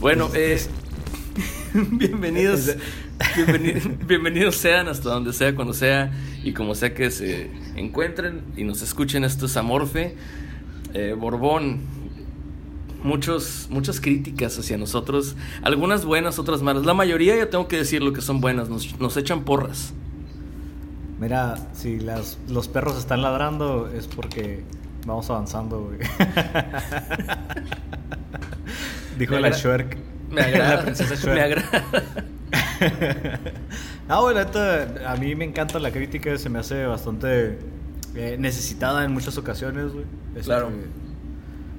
[0.00, 0.70] Bueno, es
[1.74, 2.76] bienvenidos,
[4.06, 6.12] bienvenidos, sean hasta donde sea, cuando sea
[6.44, 9.24] y como sea que se encuentren y nos escuchen.
[9.24, 10.14] Esto es Amorfe,
[10.94, 11.80] eh, Borbón.
[13.02, 16.84] Muchos, muchas críticas hacia nosotros, algunas buenas, otras malas.
[16.84, 19.94] La mayoría, ya tengo que decir lo que son buenas, nos, nos echan porras.
[21.20, 24.64] Mira, si las, los perros están ladrando es porque
[25.06, 25.98] vamos avanzando, güey.
[29.18, 29.96] Dijo la Shwerk.
[30.30, 30.76] Me agrada.
[30.76, 31.34] la princesa Shwerk.
[31.34, 31.84] Me agrada.
[34.08, 34.40] Ah, bueno,
[35.06, 37.58] a mí me encanta la crítica, se me hace bastante
[38.14, 40.04] eh, necesitada en muchas ocasiones, güey.
[40.34, 40.70] Este, Claro.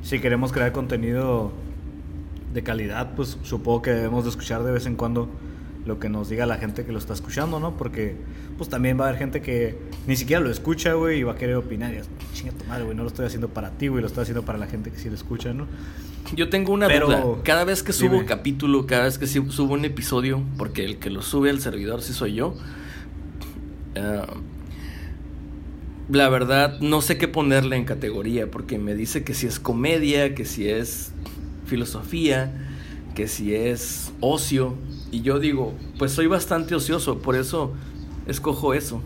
[0.04, 1.52] Si queremos crear contenido
[2.54, 5.30] de calidad, pues supongo que debemos de escuchar de vez en cuando
[5.90, 7.76] lo que nos diga la gente que lo está escuchando, ¿no?
[7.76, 8.16] Porque
[8.58, 9.76] pues también va a haber gente que
[10.08, 12.84] ni siquiera lo escucha, güey, y va a querer opinar y es, chinga tu madre,
[12.86, 14.98] güey, no lo estoy haciendo para ti, güey, lo estoy haciendo para la gente que
[15.00, 15.68] sí lo escucha, ¿no?
[16.36, 17.24] Yo tengo una Pero- duda.
[17.44, 18.26] Cada vez que subo Dime.
[18.26, 22.14] capítulo, cada vez que subo un episodio, porque el que lo sube al servidor sí
[22.14, 22.56] soy yo.
[23.98, 24.28] ah,
[26.10, 30.34] la verdad, no sé qué ponerle en categoría, porque me dice que si es comedia,
[30.34, 31.12] que si es
[31.66, 32.69] filosofía,
[33.16, 34.76] que si es ocio.
[35.12, 37.74] Y yo digo, pues soy bastante ocioso, por eso
[38.28, 39.02] escojo eso.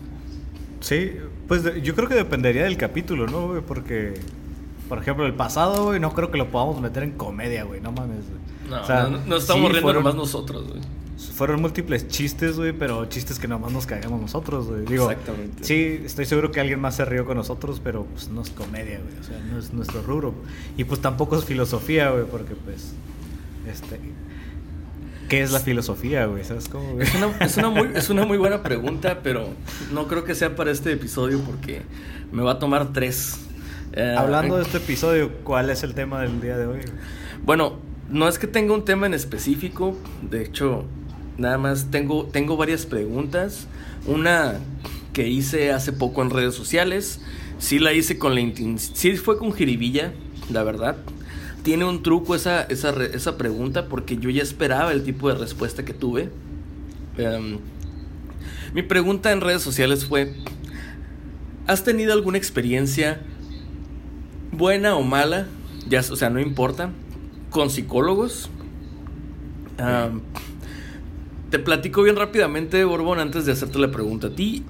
[0.81, 1.11] Sí,
[1.47, 3.61] pues yo creo que dependería del capítulo, ¿no, güey?
[3.61, 4.13] Porque,
[4.89, 7.91] por ejemplo, el pasado, güey, no creo que lo podamos meter en comedia, güey, no
[7.91, 8.17] mames.
[8.27, 8.69] güey.
[8.69, 10.81] No, O sea, no, no estamos sí, riendo fueron- nomás nosotros, güey.
[11.35, 14.85] Fueron múltiples chistes, güey, pero chistes que nomás nos cagamos nosotros, güey.
[14.85, 15.63] Digo, Exactamente.
[15.63, 18.99] sí, estoy seguro que alguien más se rió con nosotros, pero pues no es comedia,
[19.01, 19.17] güey.
[19.19, 20.33] O sea, no es nuestro rubro.
[20.77, 22.93] Y pues tampoco es filosofía, güey, porque pues,
[23.67, 23.99] este...
[25.29, 26.43] ¿Qué es la filosofía, güey?
[26.43, 27.07] ¿Sabes cómo, güey?
[27.07, 29.47] Es una, es, una muy, es una muy buena pregunta, pero
[29.91, 31.81] no creo que sea para este episodio porque
[32.31, 33.39] me va a tomar tres.
[33.93, 36.81] Eh, Hablando de este episodio, ¿cuál es el tema del día de hoy?
[37.43, 37.79] Bueno,
[38.09, 40.85] no es que tenga un tema en específico, de hecho,
[41.37, 43.67] nada más tengo, tengo varias preguntas.
[44.05, 44.55] Una
[45.13, 47.21] que hice hace poco en redes sociales,
[47.59, 48.41] sí la hice con la
[48.77, 50.13] sí fue con jiribilla,
[50.51, 50.97] la verdad.
[51.63, 55.83] Tiene un truco esa, esa, esa pregunta porque yo ya esperaba el tipo de respuesta
[55.85, 56.29] que tuve.
[57.17, 57.59] Em,
[58.73, 60.33] mi pregunta en redes sociales fue,
[61.67, 63.21] ¿has tenido alguna experiencia
[64.51, 65.47] buena o mala?
[65.87, 66.91] Ya, o sea, no importa,
[67.49, 68.49] con psicólogos.
[69.77, 70.21] Am,
[71.49, 74.63] te platico bien rápidamente, Borbón, antes de hacerte la pregunta a ti.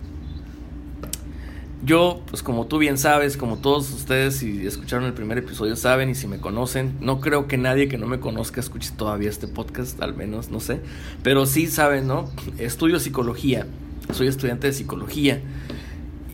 [1.85, 6.09] Yo, pues como tú bien sabes, como todos ustedes, si escucharon el primer episodio, saben
[6.09, 9.49] y si me conocen, no creo que nadie que no me conozca escuche todavía este
[9.49, 10.79] podcast, al menos, no sé.
[11.23, 12.29] Pero sí saben, ¿no?
[12.57, 13.67] Estudio psicología,
[14.13, 15.41] soy estudiante de psicología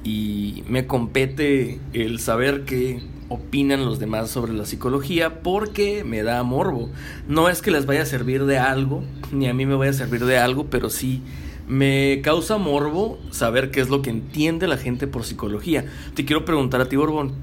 [0.03, 6.43] y me compete el saber qué opinan los demás sobre la psicología porque me da
[6.43, 6.91] morbo.
[7.27, 9.95] No es que les vaya a servir de algo, ni a mí me vaya a
[9.95, 11.23] servir de algo, pero sí
[11.69, 15.85] me causa morbo saber qué es lo que entiende la gente por psicología.
[16.15, 17.33] Te quiero preguntar a ti, Borbón,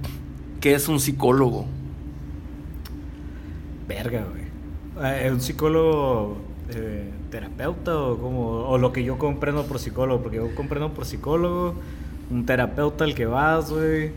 [0.61, 1.65] ¿qué es un psicólogo?
[3.87, 4.45] Verga, güey.
[5.09, 6.39] Eh, ¿Un psicólogo
[6.75, 10.23] eh, terapeuta o como o lo que yo comprendo por psicólogo?
[10.23, 11.75] Porque yo comprendo por psicólogo
[12.29, 14.11] un terapeuta al que vas, güey.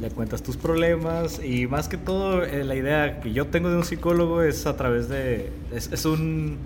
[0.00, 3.76] Le cuentas tus problemas y más que todo eh, la idea que yo tengo de
[3.76, 5.50] un psicólogo es a través de...
[5.70, 6.56] Es, es un...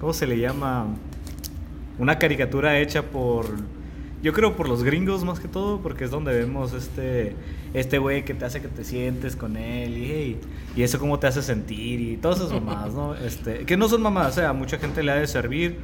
[0.00, 0.86] ¿Cómo se le llama?
[1.98, 3.46] Una caricatura hecha por...
[4.22, 7.34] Yo creo por los gringos más que todo, porque es donde vemos este
[7.74, 10.40] este güey que te hace que te sientes con él y, hey,
[10.76, 13.14] y eso cómo te hace sentir y todas esas mamadas, ¿no?
[13.24, 15.78] Este, que no son mamadas, o sea, a mucha gente le ha de servir,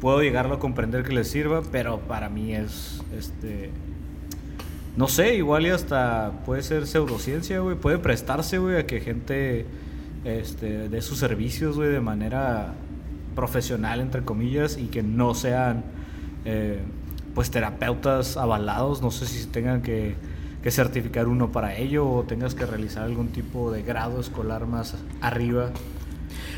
[0.00, 3.70] puedo llegarlo a comprender que les sirva, pero para mí es, este,
[4.96, 9.64] no sé, igual y hasta puede ser pseudociencia, güey, puede prestarse, güey, a que gente,
[10.24, 12.74] este, dé sus servicios, güey, de manera
[13.34, 15.84] profesional, entre comillas, y que no sean,
[16.44, 16.80] eh,
[17.34, 20.14] pues, terapeutas avalados, no sé si tengan que,
[20.62, 24.96] que certificar uno para ello o tengas que realizar algún tipo de grado escolar más
[25.20, 25.70] arriba.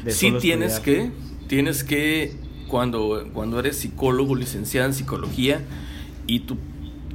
[0.05, 1.07] de Sí tienes estudiar.
[1.07, 1.13] que,
[1.49, 2.37] tienes que
[2.69, 5.61] cuando, cuando eres psicólogo, licenciado en psicología,
[6.27, 6.57] y tú,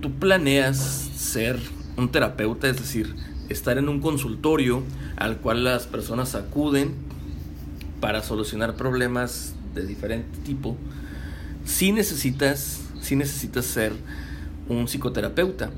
[0.01, 1.59] tú planeas ser
[1.97, 3.15] un terapeuta, es decir,
[3.49, 4.83] estar en un consultorio
[5.15, 6.93] al cual las personas acuden
[7.99, 10.77] para solucionar problemas de diferente tipo,
[11.65, 13.93] si necesitas, si necesitas ser
[14.67, 15.71] un psicoterapeuta.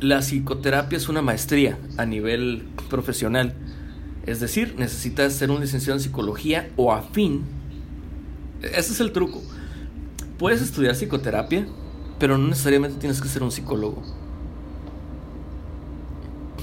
[0.00, 3.54] La psicoterapia es una maestría a nivel profesional.
[4.26, 7.44] Es decir, necesitas ser un licenciado en psicología o afín.
[8.62, 9.42] Ese es el truco.
[10.38, 11.66] Puedes estudiar psicoterapia,
[12.18, 14.02] pero no necesariamente tienes que ser un psicólogo.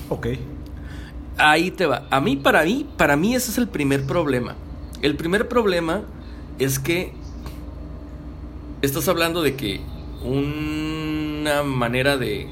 [0.10, 0.28] Ok.
[1.38, 2.08] Ahí te va.
[2.10, 4.56] A mí, para mí, para mí ese es el primer problema.
[5.02, 6.02] El primer problema
[6.58, 7.14] es que
[8.82, 9.82] estás hablando de que
[10.24, 12.48] una manera de,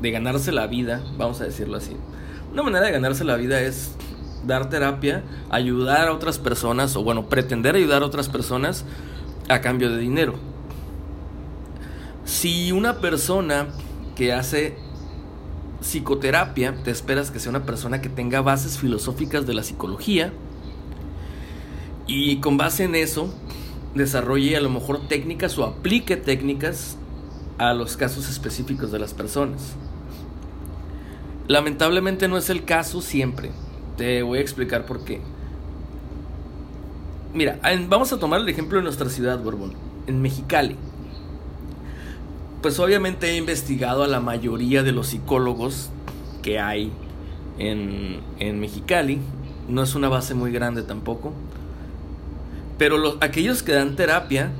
[0.00, 1.96] de ganarse la vida, vamos a decirlo así,
[2.52, 3.96] una manera de ganarse la vida es
[4.46, 8.84] dar terapia, ayudar a otras personas, o bueno, pretender ayudar a otras personas
[9.48, 10.34] a cambio de dinero.
[12.24, 13.66] Si una persona
[14.14, 14.76] que hace
[15.80, 20.32] psicoterapia, te esperas que sea una persona que tenga bases filosóficas de la psicología
[22.06, 23.32] y con base en eso
[23.94, 26.96] desarrolle a lo mejor técnicas o aplique técnicas
[27.58, 29.74] a los casos específicos de las personas.
[31.46, 33.50] Lamentablemente no es el caso siempre.
[33.96, 35.20] Te voy a explicar por qué.
[37.32, 39.74] Mira, vamos a tomar el ejemplo de nuestra ciudad, Borbón,
[40.06, 40.76] en Mexicali
[42.64, 45.90] pues obviamente he investigado a la mayoría de los psicólogos
[46.40, 46.90] que hay
[47.58, 49.18] en, en Mexicali.
[49.68, 51.34] No es una base muy grande tampoco.
[52.78, 54.50] Pero los, aquellos que dan terapia,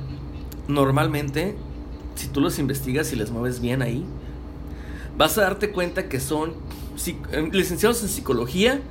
[0.67, 1.55] normalmente,
[2.15, 4.05] si tú los investigas y les mueves bien ahí,
[5.17, 6.53] vas a darte cuenta que son
[7.31, 8.81] eh, licenciados en psicología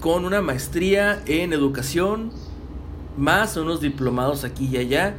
[0.00, 2.32] con una maestría en educación,
[3.16, 5.14] más unos diplomados aquí y allá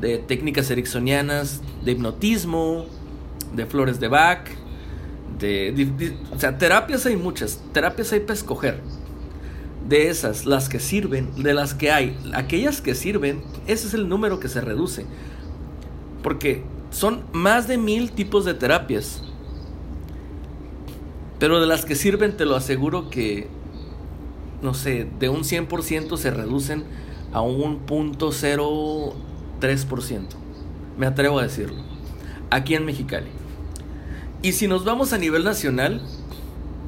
[0.00, 2.86] de técnicas ericksonianas, de hipnotismo,
[3.54, 4.46] de flores de Bach,
[5.38, 8.80] de, o sea, terapias hay muchas, terapias hay para escoger.
[9.88, 14.08] De esas, las que sirven, de las que hay, aquellas que sirven, ese es el
[14.08, 15.06] número que se reduce.
[16.22, 19.22] Porque son más de mil tipos de terapias.
[21.38, 23.46] Pero de las que sirven, te lo aseguro que,
[24.62, 26.84] no sé, de un 100% se reducen
[27.32, 29.14] a un punto cero
[29.60, 30.22] 3%.
[30.98, 31.82] Me atrevo a decirlo.
[32.50, 33.28] Aquí en Mexicali.
[34.42, 36.00] Y si nos vamos a nivel nacional,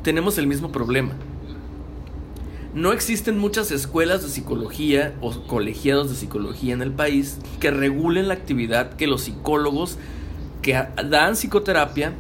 [0.03, 1.13] tenemos el mismo problema.
[2.75, 8.29] No existen muchas escuelas de psicología o colegiados de psicología en el país que regulen
[8.29, 9.97] la actividad que los psicólogos
[10.61, 10.73] que
[11.09, 12.13] dan psicoterapia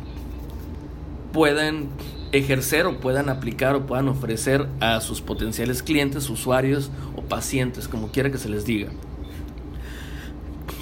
[1.33, 1.89] puedan
[2.33, 8.11] ejercer o puedan aplicar o puedan ofrecer a sus potenciales clientes, usuarios o pacientes, como
[8.11, 8.91] quiera que se les diga.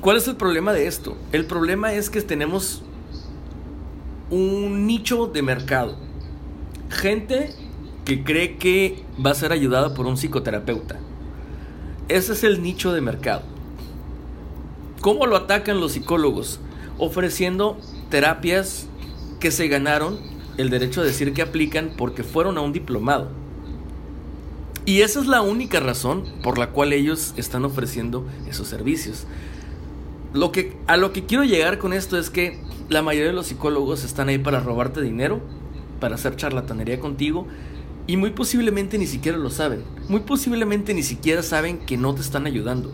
[0.01, 1.17] ¿Cuál es el problema de esto?
[1.33, 2.83] El problema es que tenemos
[4.31, 5.97] un nicho de mercado.
[6.91, 7.53] Gente
[8.07, 10.97] que cree que va a ser ayudada por un psicoterapeuta.
[12.09, 13.43] Ese es el nicho de mercado.
[15.01, 16.61] ¿Cómo lo atacan los psicólogos?
[16.99, 17.77] Ofreciendo
[18.09, 18.87] terapias
[19.41, 20.19] que se ganaron
[20.57, 23.29] el derecho a decir que aplican porque fueron a un diplomado.
[24.85, 29.27] Y esa es la única razón por la cual ellos están ofreciendo esos servicios.
[30.33, 33.49] Lo que, a lo que quiero llegar con esto es que la mayoría de los
[33.49, 35.41] psicólogos están ahí para robarte dinero,
[35.99, 37.49] para hacer charlatanería contigo,
[38.07, 39.83] y muy posiblemente ni siquiera lo saben.
[40.09, 42.93] Muy posiblemente ni siquiera saben que no te están ayudando.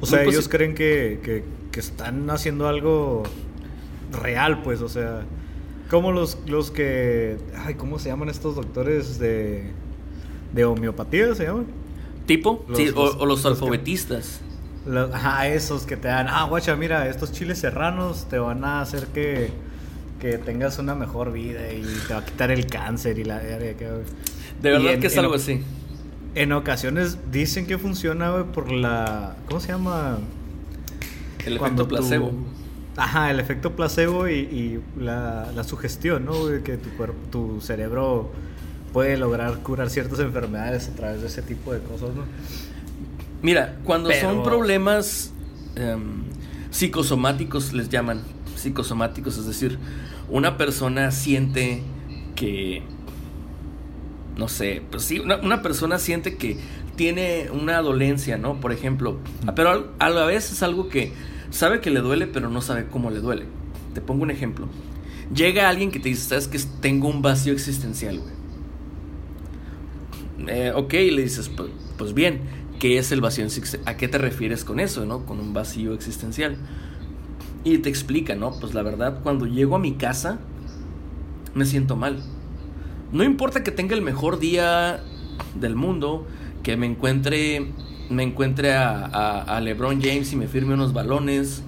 [0.00, 3.24] O sea, ellos creen que, que, que, están haciendo algo
[4.22, 5.24] real, pues, o sea,
[5.90, 7.36] como los, los que...
[7.54, 9.70] Ay, ¿cómo se llaman estos doctores de,
[10.54, 11.34] de homeopatía?
[11.34, 11.66] ¿Se llaman?
[12.24, 12.64] ¿Tipo?
[12.74, 14.40] sí, o, los, alfabetistas.
[15.12, 19.08] Ajá, esos que te dan, ah, guacha, mira, estos chiles serranos te van a hacer
[19.08, 19.50] que,
[20.20, 23.38] que tengas una mejor vida y te va a quitar el cáncer y la...
[23.40, 23.74] De
[24.62, 25.62] verdad que es algo así.
[26.34, 29.36] En ocasiones dicen que funciona, güey, por la...
[29.48, 30.18] ¿Cómo se llama?
[31.44, 32.32] El efecto placebo.
[32.96, 36.34] ajá, el efecto placebo y, y la, la, sugestión, ¿no?
[36.62, 38.30] Que tu, cuerpo, tu cerebro
[38.92, 42.24] puede lograr curar ciertas enfermedades a través de ese tipo de cosas, ¿no?
[43.42, 45.32] Mira, cuando son problemas
[45.76, 46.24] em,
[46.70, 48.22] psicosomáticos, les llaman
[48.60, 49.78] psicosomáticos, es decir,
[50.28, 51.82] una persona siente
[52.34, 52.82] que,
[54.36, 56.58] no sé, pues sí, una, persona siente que
[56.96, 58.60] tiene una dolencia, ¿no?
[58.60, 59.18] Por ejemplo,
[59.54, 61.12] pero a la vez es algo que
[61.50, 63.46] sabe que le duele, pero no sabe cómo le duele.
[63.94, 64.68] Te pongo un ejemplo.
[65.34, 68.40] Llega alguien que te dice, sabes que tengo un vacío existencial, güey.
[70.48, 72.40] Eh, ok, le dices, pues, pues bien,
[72.78, 73.82] ¿qué es el vacío existencial?
[73.86, 75.26] ¿A qué te refieres con eso, no?
[75.26, 76.56] Con un vacío existencial.
[77.64, 78.52] Y te explica, ¿no?
[78.58, 80.38] Pues la verdad, cuando llego a mi casa,
[81.54, 82.22] me siento mal.
[83.12, 85.00] No importa que tenga el mejor día
[85.54, 86.26] del mundo,
[86.62, 87.72] que me encuentre,
[88.08, 91.62] me encuentre a, a LeBron James y me firme unos balones,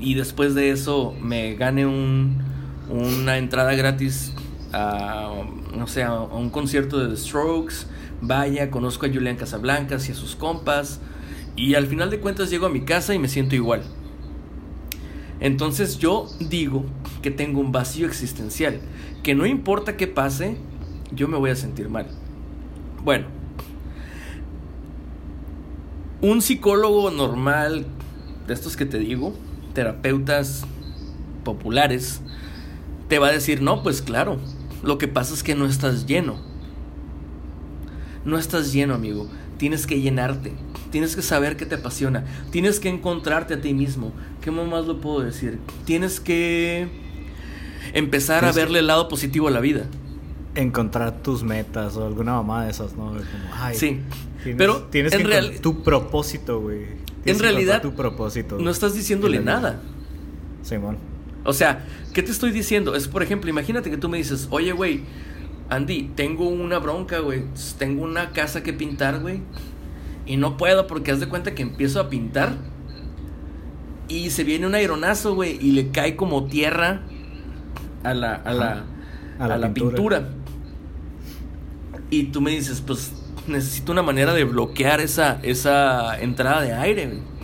[0.00, 2.38] y después de eso me gane un,
[2.90, 4.34] una entrada gratis
[4.72, 5.32] a,
[5.76, 7.86] no sé, a un concierto de The Strokes,
[8.20, 11.00] vaya, conozco a Julian Casablancas y a sus compas,
[11.56, 13.82] y al final de cuentas llego a mi casa y me siento igual.
[15.44, 16.86] Entonces yo digo
[17.20, 18.80] que tengo un vacío existencial,
[19.22, 20.56] que no importa qué pase,
[21.12, 22.06] yo me voy a sentir mal.
[23.04, 23.26] Bueno,
[26.22, 27.84] un psicólogo normal,
[28.46, 29.34] de estos que te digo,
[29.74, 30.64] terapeutas
[31.44, 32.22] populares,
[33.08, 34.38] te va a decir, no, pues claro,
[34.82, 36.36] lo que pasa es que no estás lleno.
[38.24, 39.28] No estás lleno, amigo.
[39.58, 40.52] Tienes que llenarte.
[40.90, 42.24] Tienes que saber qué te apasiona.
[42.50, 44.12] Tienes que encontrarte a ti mismo.
[44.40, 45.58] ¿Qué más lo puedo decir?
[45.84, 46.88] Tienes que
[47.92, 49.86] empezar a verle el lado positivo a la vida.
[50.54, 53.14] Encontrar tus metas o alguna mamá de esas, ¿no?
[53.72, 54.00] sí.
[54.42, 55.60] Tienes, pero tienes en que real...
[55.60, 56.86] tu propósito, güey.
[57.24, 58.58] En realidad, tu propósito.
[58.58, 59.80] no estás diciéndole nada.
[60.62, 60.98] Simón.
[61.44, 62.94] O sea, ¿qué te estoy diciendo?
[62.94, 65.02] Es, por ejemplo, imagínate que tú me dices, oye, güey,
[65.70, 67.44] Andy, tengo una bronca, güey.
[67.78, 69.40] Tengo una casa que pintar, güey.
[70.26, 72.54] Y no puedo porque haz de cuenta que empiezo a pintar.
[74.08, 75.58] Y se viene un aeronazo, güey.
[75.60, 77.02] Y le cae como tierra
[78.02, 78.84] a la, a la,
[79.38, 79.96] a la, a la pintura.
[79.96, 80.28] pintura.
[82.10, 83.12] Y tú me dices, pues
[83.46, 87.34] necesito una manera de bloquear esa, esa entrada de aire, güey.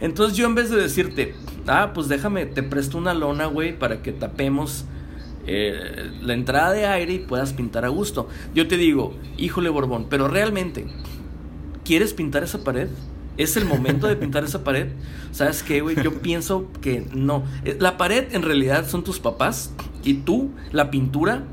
[0.00, 1.34] Entonces yo en vez de decirte,
[1.66, 4.84] ah, pues déjame, te presto una lona, güey, para que tapemos
[5.46, 8.28] eh, la entrada de aire y puedas pintar a gusto.
[8.54, 10.86] Yo te digo, híjole, Borbón, pero realmente,
[11.84, 12.88] ¿quieres pintar esa pared?
[13.36, 14.88] ¿Es el momento de pintar esa pared?
[15.30, 15.96] ¿Sabes qué, güey?
[16.02, 17.44] Yo pienso que no.
[17.64, 19.72] Eh, La pared en realidad son tus papás
[20.02, 21.44] y tú, la pintura,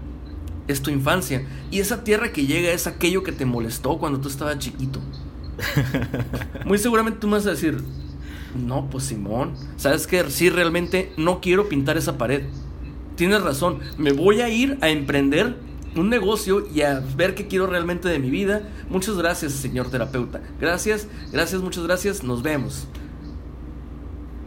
[0.67, 1.45] es tu infancia.
[1.71, 5.01] Y esa tierra que llega es aquello que te molestó cuando tú estabas chiquito.
[6.65, 7.77] Muy seguramente tú me vas a decir,
[8.55, 10.23] no, pues Simón, ¿sabes qué?
[10.29, 12.43] Sí, realmente no quiero pintar esa pared.
[13.15, 15.55] Tienes razón, me voy a ir a emprender
[15.95, 18.63] un negocio y a ver qué quiero realmente de mi vida.
[18.89, 20.41] Muchas gracias, señor terapeuta.
[20.59, 22.87] Gracias, gracias, muchas gracias, nos vemos.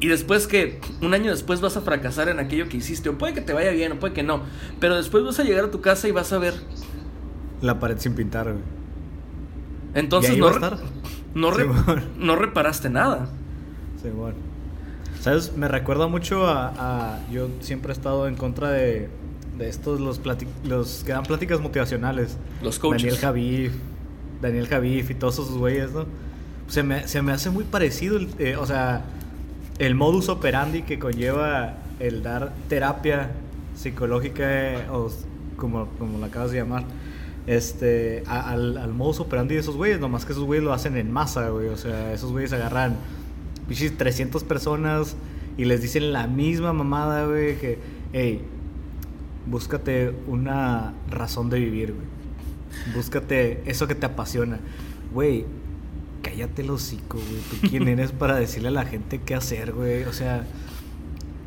[0.00, 3.32] Y después que un año después vas a fracasar en aquello que hiciste, o puede
[3.34, 4.42] que te vaya bien, o puede que no,
[4.80, 6.54] pero después vas a llegar a tu casa y vas a ver.
[7.62, 8.64] La pared sin pintar, güey.
[9.94, 10.76] Entonces ¿Y ahí no, re-
[11.34, 12.04] no, re- Simón.
[12.18, 13.30] no reparaste nada.
[14.02, 14.36] Sí, bueno.
[15.26, 15.56] ¿Sabes?
[15.56, 19.08] Me recuerda mucho a, a- Yo siempre he estado en contra de,
[19.58, 20.20] de estos, los,
[20.64, 22.36] los que dan pláticas motivacionales.
[22.62, 23.02] Los coaches.
[23.02, 23.72] Daniel Javif,
[24.40, 26.06] Daniel Javif y todos esos güeyes, ¿no?
[26.68, 29.02] Se me, se me hace muy parecido, el, eh, o sea,
[29.78, 33.30] el modus operandi que conlleva el dar terapia
[33.74, 35.10] psicológica eh, o
[35.56, 36.84] como, como la acabas de llamar.
[37.48, 41.10] Este, al, al modus operandi de esos güeyes, nomás que esos güeyes lo hacen en
[41.12, 41.66] masa, güey.
[41.68, 42.96] O sea, esos güeyes agarran
[43.68, 45.16] pichis 300 personas
[45.56, 47.78] y les dicen la misma mamada, güey, que,
[48.12, 48.42] hey,
[49.46, 52.06] búscate una razón de vivir, güey.
[52.94, 54.58] Búscate eso que te apasiona.
[55.12, 55.44] Güey,
[56.22, 57.40] cállate el hocico, güey.
[57.50, 60.02] ¿Tú quién eres para decirle a la gente qué hacer, güey?
[60.04, 60.44] O sea,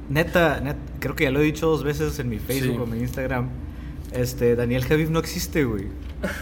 [0.09, 2.81] neta, neta, creo que ya lo he dicho dos veces en mi Facebook Sí.
[2.81, 3.49] o mi Instagram.
[4.11, 5.85] Este, Daniel Javif no existe, güey.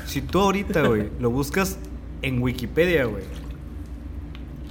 [0.05, 1.77] Si tú ahorita, güey, lo buscas
[2.21, 3.23] en Wikipedia, güey.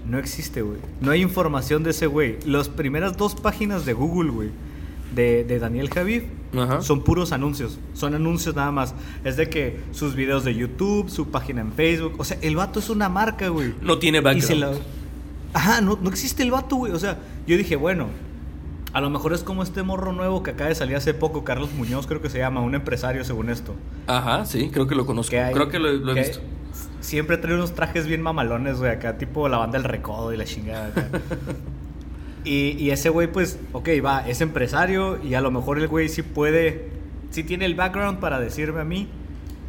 [0.09, 0.79] No existe, güey.
[1.01, 2.39] No hay información de ese güey.
[2.45, 4.51] Las primeras dos páginas de Google, güey,
[5.15, 6.25] de, de Daniel Javif,
[6.57, 6.81] Ajá.
[6.83, 7.79] son puros anuncios.
[7.95, 8.95] Son anuncios nada más.
[9.25, 12.15] Es de que sus videos de YouTube, su página en Facebook.
[12.19, 13.75] O sea, el vato es una marca, güey.
[13.81, 14.61] No tiene background.
[14.61, 14.73] la-
[15.55, 16.93] Ajá, no, no existe el vato, güey.
[16.93, 18.09] O sea, yo dije, bueno,
[18.93, 21.73] a lo mejor es como este morro nuevo que acaba de salir hace poco, Carlos
[21.73, 23.75] Muñoz, creo que se llama, un empresario según esto.
[24.07, 25.35] Ajá, sí, creo que lo conozco.
[25.53, 26.41] Creo que lo, lo he visto.
[27.01, 30.45] Siempre trae unos trajes bien mamalones, güey, acá, tipo la banda del recodo y la
[30.45, 30.89] chingada.
[30.89, 31.09] acá.
[32.45, 36.09] y, y ese güey, pues, ok, va, es empresario y a lo mejor el güey
[36.09, 36.91] sí puede,
[37.31, 39.09] sí tiene el background para decirme a mí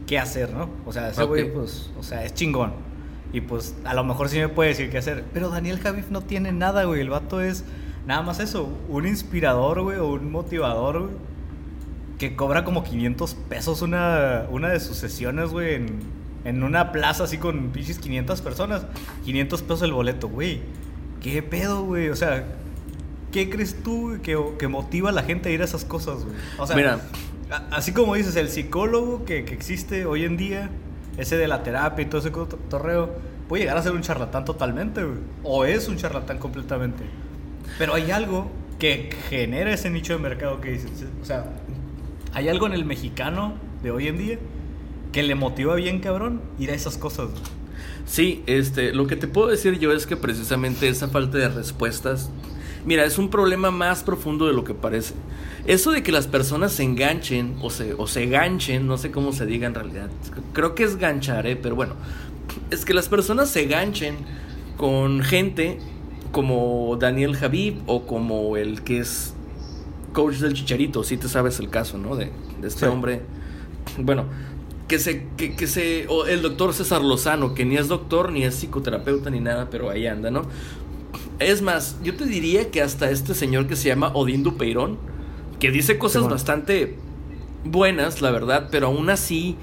[0.05, 0.69] qué hacer, ¿no?
[0.85, 2.73] O sea, ese güey, pues, o sea, es chingón.
[3.33, 5.25] Y pues, a lo mejor sí me puede decir qué hacer.
[5.33, 7.01] Pero Daniel Javif no tiene nada, güey.
[7.01, 7.65] El vato es
[8.05, 11.27] nada más eso, un inspirador, güey, o un motivador, güey
[12.17, 15.99] que cobra como 500 pesos una, una de sus sesiones, güey, en,
[16.47, 18.85] en una plaza así con pinches 500 personas.
[19.25, 20.61] 500 pesos el boleto, güey.
[21.21, 22.07] ¿Qué pedo, güey?
[22.07, 22.45] O sea,
[23.33, 26.37] ¿qué crees tú que, que motiva a la gente a ir a esas cosas, güey?
[26.57, 27.01] O sea, Mira.
[27.71, 30.69] así como dices, el psicólogo que, que existe hoy en día,
[31.17, 33.13] ese de la terapia y todo ese cotorreo,
[33.49, 35.19] puede llegar a ser un charlatán totalmente, güey.
[35.43, 37.03] O es un charlatán completamente.
[37.77, 38.49] Pero hay algo
[38.79, 40.91] que genera ese nicho de mercado que dices.
[41.21, 41.43] O sea,
[42.31, 44.39] hay algo en el mexicano de hoy en día
[45.11, 47.29] que le motiva bien, cabrón, ir a esas cosas.
[48.05, 52.29] Sí, este, lo que te puedo decir yo es que precisamente esa falta de respuestas,
[52.85, 55.13] mira, es un problema más profundo de lo que parece.
[55.65, 59.33] Eso de que las personas se enganchen o se, o se ganchen, no sé cómo
[59.33, 60.09] se diga en realidad,
[60.53, 61.57] creo que es ganchar, ¿eh?
[61.57, 61.95] pero bueno,
[62.71, 64.15] es que las personas se ganchen
[64.77, 65.79] con gente
[66.31, 69.33] como Daniel Javib o como el que es
[70.13, 72.15] coach del Chicharito, si te sabes el caso, ¿no?
[72.15, 72.85] De, de este Sí.
[72.85, 73.21] hombre.
[73.97, 74.25] Bueno,
[74.87, 78.43] que se, que, que se, o el doctor César Lozano, que ni es doctor, ni
[78.43, 80.43] es psicoterapeuta, ni nada, pero ahí anda, ¿no?
[81.39, 84.97] Es más, yo te diría que hasta este señor que se llama Odín Dupeirón,
[85.59, 86.95] que dice cosas bastante
[87.65, 89.55] buenas, la verdad, pero aún así,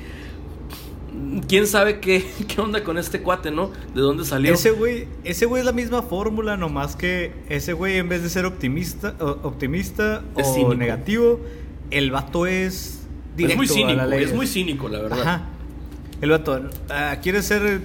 [1.48, 3.70] quién sabe qué, qué onda con este cuate, ¿no?
[3.94, 4.52] ¿De dónde salió?
[4.52, 8.28] Ese güey, ese güey es la misma fórmula, nomás que ese güey en vez de
[8.28, 10.74] ser optimista, o- optimista Es o cínico.
[10.74, 11.40] negativo,
[11.90, 13.03] el vato es
[13.36, 14.24] directo es muy a la cínico, ley.
[14.24, 15.20] es muy cínico, la verdad.
[15.20, 15.42] Ajá.
[16.20, 17.80] El vato, ah, ¿quieres ser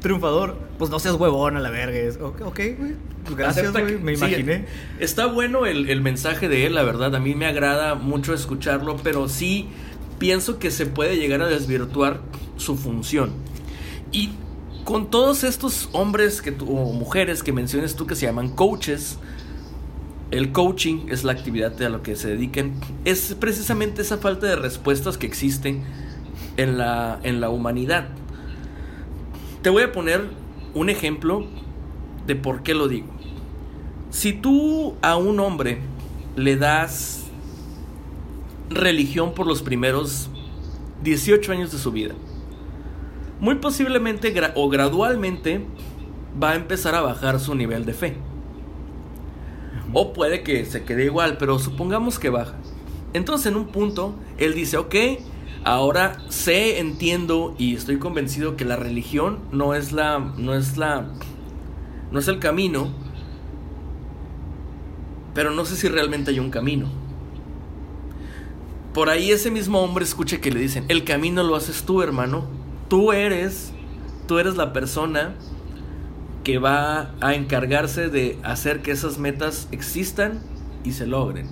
[0.00, 0.58] triunfador?
[0.78, 1.98] Pues no seas huevón a la verga.
[2.22, 2.92] Ok, güey.
[3.24, 3.98] Pues gracias, güey.
[3.98, 4.66] Me sí, imaginé.
[5.00, 7.14] está bueno el, el mensaje de él, la verdad.
[7.14, 9.68] A mí me agrada mucho escucharlo, pero sí
[10.18, 12.20] pienso que se puede llegar a desvirtuar
[12.56, 13.32] su función.
[14.12, 14.30] Y
[14.84, 19.18] con todos estos hombres que tú- o mujeres que menciones tú que se llaman coaches,
[20.30, 22.72] el coaching es la actividad a lo que se dedican.
[23.04, 25.80] Es precisamente esa falta de respuestas que existe
[26.56, 28.08] en la, en la humanidad.
[29.62, 30.28] Te voy a poner
[30.74, 31.46] un ejemplo
[32.26, 33.06] de por qué lo digo.
[34.10, 35.78] Si tú a un hombre
[36.36, 37.24] le das
[38.68, 40.28] religión por los primeros
[41.02, 42.14] 18 años de su vida,
[43.40, 45.60] muy posiblemente o gradualmente
[46.42, 48.16] va a empezar a bajar su nivel de fe.
[49.92, 52.54] O puede que se quede igual, pero supongamos que baja.
[53.12, 54.94] Entonces en un punto, él dice, ok,
[55.64, 61.06] ahora sé, entiendo y estoy convencido que la religión no es la, no es la,
[62.10, 62.88] no es el camino,
[65.34, 66.88] pero no sé si realmente hay un camino.
[68.94, 72.46] Por ahí ese mismo hombre escucha que le dicen, el camino lo haces tú, hermano.
[72.88, 73.72] Tú eres,
[74.26, 75.34] tú eres la persona
[76.46, 80.38] que va a encargarse de hacer que esas metas existan
[80.84, 81.46] y se logren.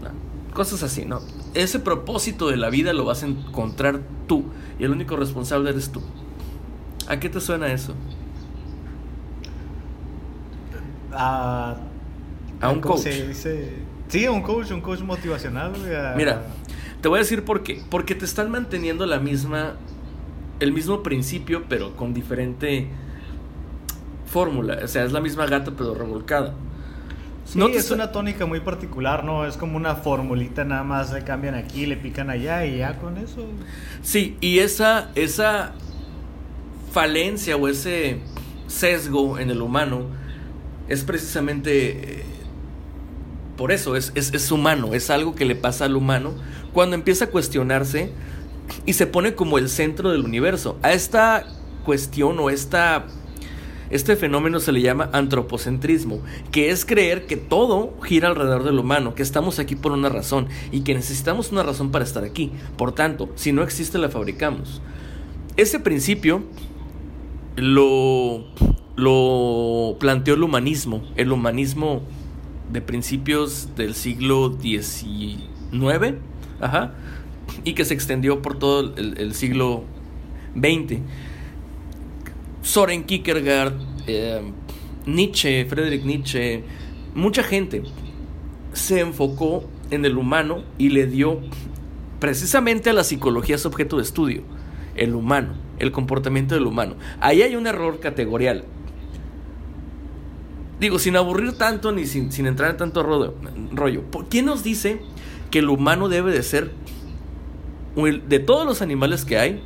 [0.00, 1.18] No, Cosas así, ¿no?
[1.54, 4.44] Ese propósito de la vida lo vas a encontrar tú
[4.78, 6.00] y el único responsable eres tú.
[7.08, 7.92] ¿A qué te suena eso?
[11.12, 11.76] A,
[12.60, 13.02] A un ¿cómo coach.
[13.04, 13.72] se dice?
[14.06, 16.42] Sí, a un coach, un coach motivacional, a- Mira,
[17.00, 17.82] te voy a decir por qué.
[17.90, 19.72] Porque te están manteniendo la misma,
[20.60, 22.86] el mismo principio, pero con diferente
[24.32, 24.78] fórmula.
[24.82, 26.54] O sea, es la misma gata, pero revolcada.
[27.44, 29.44] Sí, No te es una tónica muy particular, ¿no?
[29.44, 33.18] Es como una formulita nada más, le cambian aquí, le pican allá y ya con
[33.18, 33.44] eso.
[34.02, 35.72] Sí, y esa, esa
[36.92, 38.20] falencia o ese
[38.68, 40.06] sesgo en el humano
[40.88, 42.24] es precisamente eh,
[43.56, 46.32] por eso, es, es, es humano, es algo que le pasa al humano
[46.72, 48.12] cuando empieza a cuestionarse
[48.86, 50.78] y se pone como el centro del universo.
[50.82, 51.44] A esta
[51.84, 53.06] cuestión o esta,
[53.92, 59.14] este fenómeno se le llama antropocentrismo, que es creer que todo gira alrededor del humano,
[59.14, 62.50] que estamos aquí por una razón y que necesitamos una razón para estar aquí.
[62.78, 64.80] Por tanto, si no existe, la fabricamos.
[65.58, 66.42] Ese principio
[67.56, 68.46] lo,
[68.96, 72.00] lo planteó el humanismo, el humanismo
[72.72, 76.14] de principios del siglo XIX,
[76.62, 76.94] ajá,
[77.62, 79.84] y que se extendió por todo el, el siglo
[80.56, 81.00] XX.
[82.62, 83.74] Soren Kierkegaard,
[84.06, 84.40] eh,
[85.04, 86.62] Nietzsche, Friedrich Nietzsche,
[87.14, 87.82] mucha gente
[88.72, 91.40] se enfocó en el humano y le dio
[92.20, 94.42] precisamente a la psicología su objeto de estudio,
[94.94, 96.94] el humano, el comportamiento del humano.
[97.20, 98.64] Ahí hay un error categorial.
[100.78, 103.34] Digo, sin aburrir tanto ni sin, entrar en tanto rollo,
[103.72, 104.02] rollo.
[104.02, 105.00] ¿por ¿Quién nos dice
[105.50, 106.70] que el humano debe de ser,
[107.96, 109.62] de todos los animales que hay,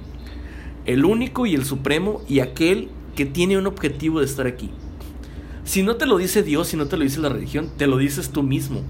[0.86, 4.70] el único y el supremo y aquel que tiene un objetivo de estar aquí?
[5.64, 7.98] Si no te lo dice Dios, si no te lo dice la religión, te lo
[7.98, 8.82] dices tú mismo.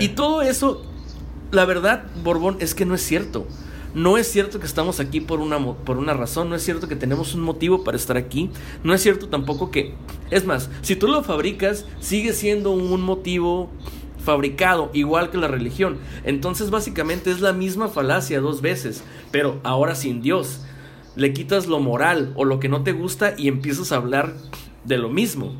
[0.00, 0.84] Y todo eso,
[1.50, 3.46] la verdad, Borbón, es que no es cierto.
[3.94, 6.96] No es cierto que estamos aquí por una, por una razón, no es cierto que
[6.96, 8.50] tenemos un motivo para estar aquí,
[8.82, 9.94] no es cierto tampoco que...
[10.32, 13.70] Es más, si tú lo fabricas, sigue siendo un motivo
[14.24, 15.98] fabricado, igual que la religión.
[16.24, 20.62] Entonces básicamente es la misma falacia dos veces, pero ahora sin Dios.
[21.16, 24.34] Le quitas lo moral o lo que no te gusta y empiezas a hablar
[24.84, 25.54] de lo mismo.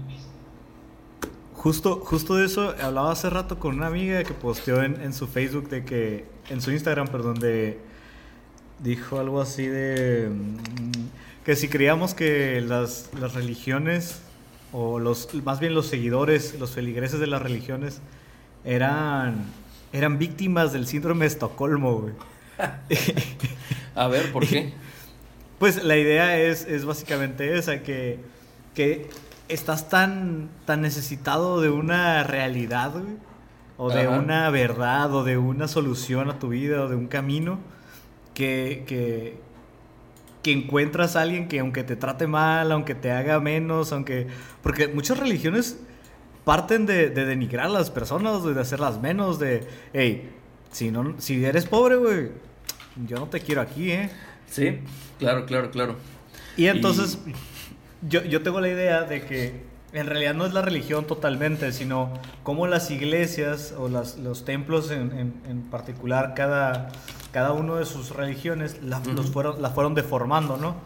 [1.54, 5.26] Justo, justo de eso hablaba hace rato con una amiga que posteó en, en su
[5.26, 7.78] Facebook de que, en su Instagram, perdón, de,
[8.80, 14.20] dijo algo así de mm, que si creíamos que las, las religiones
[14.72, 18.00] o los más bien los seguidores, los feligreses de las religiones
[18.64, 19.46] eran
[19.92, 22.14] eran víctimas del síndrome de Estocolmo, güey.
[23.94, 24.74] A ver, ¿por qué?
[25.64, 28.18] Pues la idea es, es básicamente esa, que,
[28.74, 29.08] que
[29.48, 33.16] estás tan, tan necesitado de una realidad, güey,
[33.78, 34.10] o de Ajá.
[34.18, 37.60] una verdad, o de una solución a tu vida, o de un camino,
[38.34, 39.38] que, que,
[40.42, 44.26] que encuentras a alguien que aunque te trate mal, aunque te haga menos, aunque...
[44.62, 45.80] Porque muchas religiones
[46.44, 50.30] parten de, de denigrar a las personas, de hacerlas menos, de, hey,
[50.72, 52.32] si, no, si eres pobre, güey,
[53.06, 54.10] yo no te quiero aquí, ¿eh?
[54.54, 54.78] Sí,
[55.18, 55.96] claro, claro, claro.
[56.56, 57.18] Y entonces,
[58.08, 62.12] yo, yo tengo la idea de que en realidad no es la religión totalmente, sino
[62.44, 66.90] cómo las iglesias o las, los templos en, en- en particular, cada,
[67.32, 70.76] cada uno de sus religiones, la, los fueron, la fueron deformando, ¿no?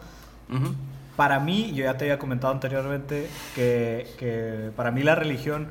[1.15, 5.67] Para mí, yo ya te había comentado anteriormente que, que para mí la religión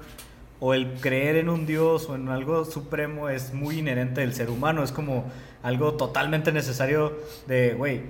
[0.60, 4.50] o el creer en un Dios o en algo supremo es muy inherente del ser
[4.50, 4.82] humano.
[4.82, 5.24] Es como
[5.62, 7.16] algo totalmente necesario
[7.46, 8.02] de, güey,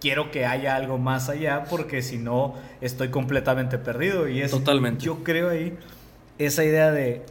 [0.00, 4.28] quiero que haya algo más allá porque si no estoy completamente perdido.
[4.28, 5.04] Y es, Totalmente.
[5.04, 5.76] Yo creo ahí
[6.38, 7.22] esa idea de,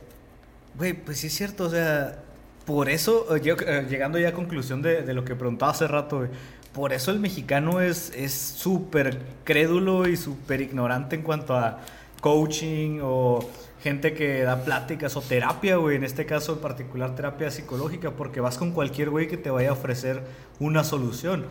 [0.77, 2.19] güey, pues sí es cierto, o sea,
[2.65, 6.17] por eso, eh, yo, llegando ya a conclusión de, de lo que preguntaba hace rato,
[6.17, 6.29] güey,
[6.73, 11.79] por eso el mexicano es es súper crédulo y súper ignorante en cuanto a
[12.21, 13.39] coaching o
[13.87, 18.39] gente que da pláticas o terapia, güey, en este caso en particular terapia psicológica, porque
[18.41, 20.21] vas con cualquier güey que te vaya a ofrecer
[20.59, 21.45] una solución.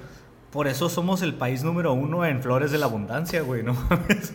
[0.53, 4.33] Por eso somos el país número uno en flores de la abundancia, güey, no mames.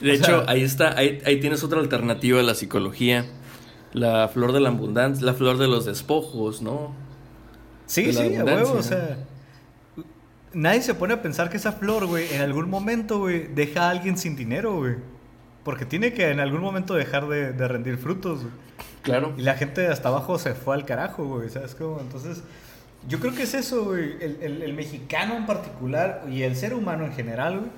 [0.00, 3.26] De O hecho, sea- ahí está, ahí, ahí tienes otra alternativa de la psicología.
[3.92, 6.94] La flor de la abundancia, la flor de los despojos, ¿no?
[7.86, 9.18] Sí, de sí, a huevo, o sea.
[10.52, 13.90] Nadie se pone a pensar que esa flor, güey, en algún momento, güey, deja a
[13.90, 14.96] alguien sin dinero, güey.
[15.64, 18.52] Porque tiene que en algún momento dejar de, de rendir frutos, güey.
[19.02, 19.32] Claro.
[19.36, 22.00] Y la gente hasta abajo se fue al carajo, güey, ¿sabes cómo?
[22.00, 22.42] Entonces,
[23.08, 24.16] yo creo que es eso, güey.
[24.20, 27.70] El, el- el mexicano en particular y el ser humano en general, güey.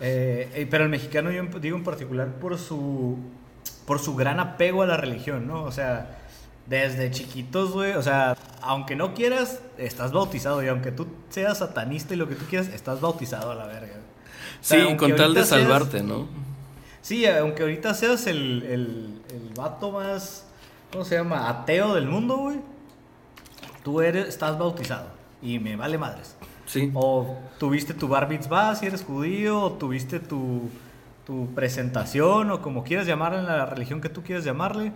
[0.00, 3.18] eh, eh, pero el mexicano yo digo en particular por su,
[3.86, 5.62] por su gran apego a la religión, ¿no?
[5.64, 6.18] O sea,
[6.66, 10.62] desde chiquitos, güey, o sea, aunque no quieras, estás bautizado.
[10.62, 13.88] Y aunque tú seas satanista y lo que tú quieras, estás bautizado a la verga.
[13.88, 13.98] güey.
[14.60, 16.28] O sea, Sí, con tal de ahorita seas- salvarte, ¿no?
[17.08, 20.44] Sí, aunque ahorita seas el, el, el vato más,
[20.92, 21.48] ¿cómo se llama?
[21.48, 22.58] Ateo del mundo, güey.
[23.82, 25.06] Tú eres, estás bautizado.
[25.40, 26.36] Y me vale madres.
[26.66, 26.90] Sí.
[26.92, 30.68] O tuviste tu bar mitzvah si eres judío, o tuviste tu,
[31.26, 34.92] tu presentación, o como quieras llamarle, en la religión que tú quieras llamarle,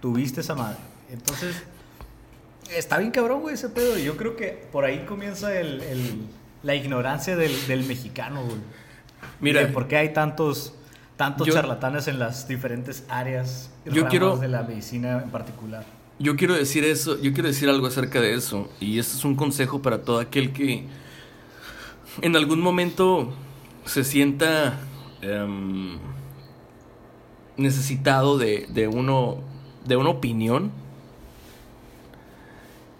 [0.00, 0.78] tuviste esa madre.
[1.10, 1.64] Entonces,
[2.70, 3.98] está bien cabrón, güey, ese pedo.
[3.98, 6.26] Yo creo que por ahí comienza el, el-
[6.62, 8.58] la ignorancia del, del mexicano, güey.
[9.40, 10.74] Mira, por qué hay tantos,
[11.16, 15.84] tantos Yo- charlatanes en las diferentes áreas Yo ramas quiero- de la medicina en particular.
[16.18, 18.70] Yo quiero decir eso, yo quiero decir algo acerca de eso.
[18.80, 20.84] Y este es un consejo para todo aquel que
[22.22, 23.32] en algún momento
[23.84, 24.78] se sienta
[25.22, 25.98] em,
[27.56, 29.38] necesitado de, de uno
[29.84, 30.70] de una opinión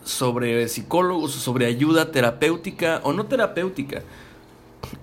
[0.04, 4.02] sobre psicólogos sobre ayuda terapéutica o no terapéutica.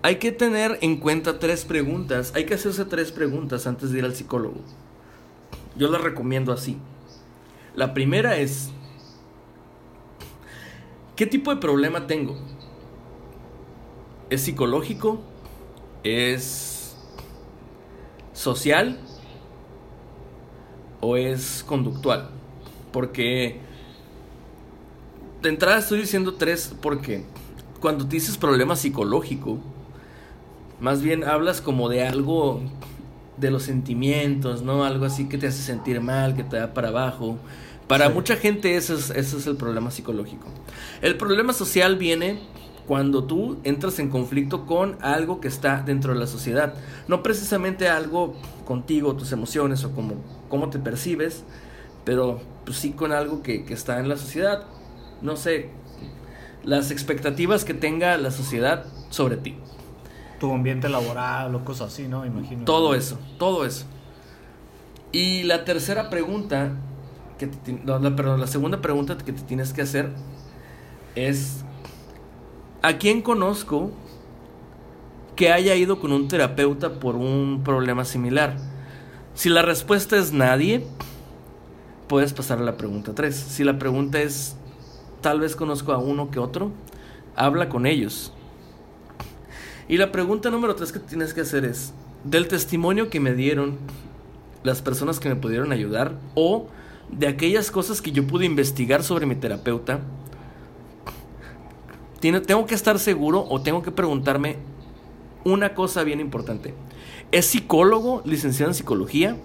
[0.02, 2.34] Hay que tener en cuenta tres preguntas.
[2.36, 4.62] Hay que hacerse tres preguntas antes de ir al psicólogo.
[5.76, 6.78] Yo las recomiendo así.
[7.76, 8.70] La primera es,
[11.16, 12.38] ¿qué tipo de problema tengo?
[14.30, 15.22] ¿Es psicológico?
[16.04, 16.96] ¿Es
[18.34, 19.00] social?
[21.02, 22.30] ¿O es conductual?
[22.92, 23.60] Porque
[25.42, 27.26] de entrada estoy diciendo tres porque
[27.84, 29.60] cuando dices problema psicológico,
[30.80, 32.62] más bien hablas como de algo
[33.36, 34.86] de los sentimientos, ¿no?
[34.86, 37.38] Algo así que te hace sentir mal, que te da para abajo.
[37.90, 38.14] Para Sí.
[38.14, 40.48] mucha gente ese es, ese es el problema psicológico.
[41.02, 42.40] El problema social viene
[42.88, 46.76] cuando tú entras en conflicto con algo que está dentro de la sociedad.
[47.10, 50.16] No precisamente algo contigo, tus emociones o como,
[50.48, 51.44] cómo te percibes,
[52.06, 54.64] pero pues, sí con algo que, que está en la sociedad.
[55.22, 55.70] No sé,
[56.64, 59.58] las expectativas que tenga la sociedad sobre ti.
[60.40, 62.26] Tu ambiente laboral o cosas así, ¿no?
[62.26, 62.66] Imagino.
[62.66, 63.86] Todo eso, todo eso.
[65.12, 66.72] Y la tercera pregunta,
[67.38, 70.10] que te ti- no, la, perdón, la segunda pregunta que te tienes que hacer
[71.16, 71.64] es,
[72.82, 73.92] ¿a quién conozco
[75.36, 78.56] que haya ido con un terapeuta por un problema similar.
[79.34, 80.86] Si la respuesta es nadie,
[82.08, 83.36] puedes pasar a la pregunta 3.
[83.36, 84.56] Si la pregunta es
[85.24, 86.70] tal vez conozco a uno que otro,
[87.36, 88.32] habla con ellos.
[89.88, 93.78] Y la pregunta número 3 que tienes que hacer es, del testimonio que me dieron
[94.64, 96.68] las personas que me pudieron ayudar o
[97.10, 100.02] de aquellas cosas que yo pude investigar sobre mi terapeuta,
[102.20, 104.58] tengo que estar seguro o tengo que preguntarme
[105.46, 106.74] una cosa bien importante.
[107.32, 109.38] ¿Es psicólogo, licenciado en psicología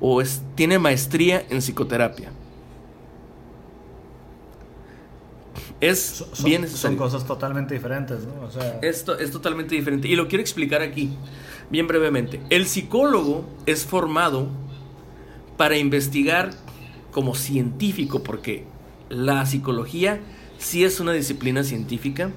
[0.00, 2.30] o es, tiene maestría en psicoterapia?
[5.80, 6.96] Es bien necesario.
[6.96, 8.48] Son cosas totalmente diferentes, ¿no?
[8.80, 10.08] Esto es totalmente diferente.
[10.08, 11.10] Y lo quiero explicar aquí,
[11.70, 12.40] bien brevemente.
[12.50, 14.48] El psicólogo es formado
[15.56, 16.50] para investigar
[17.10, 18.64] como científico, porque
[19.08, 20.20] la psicología
[20.58, 22.30] sí es una disciplina científica,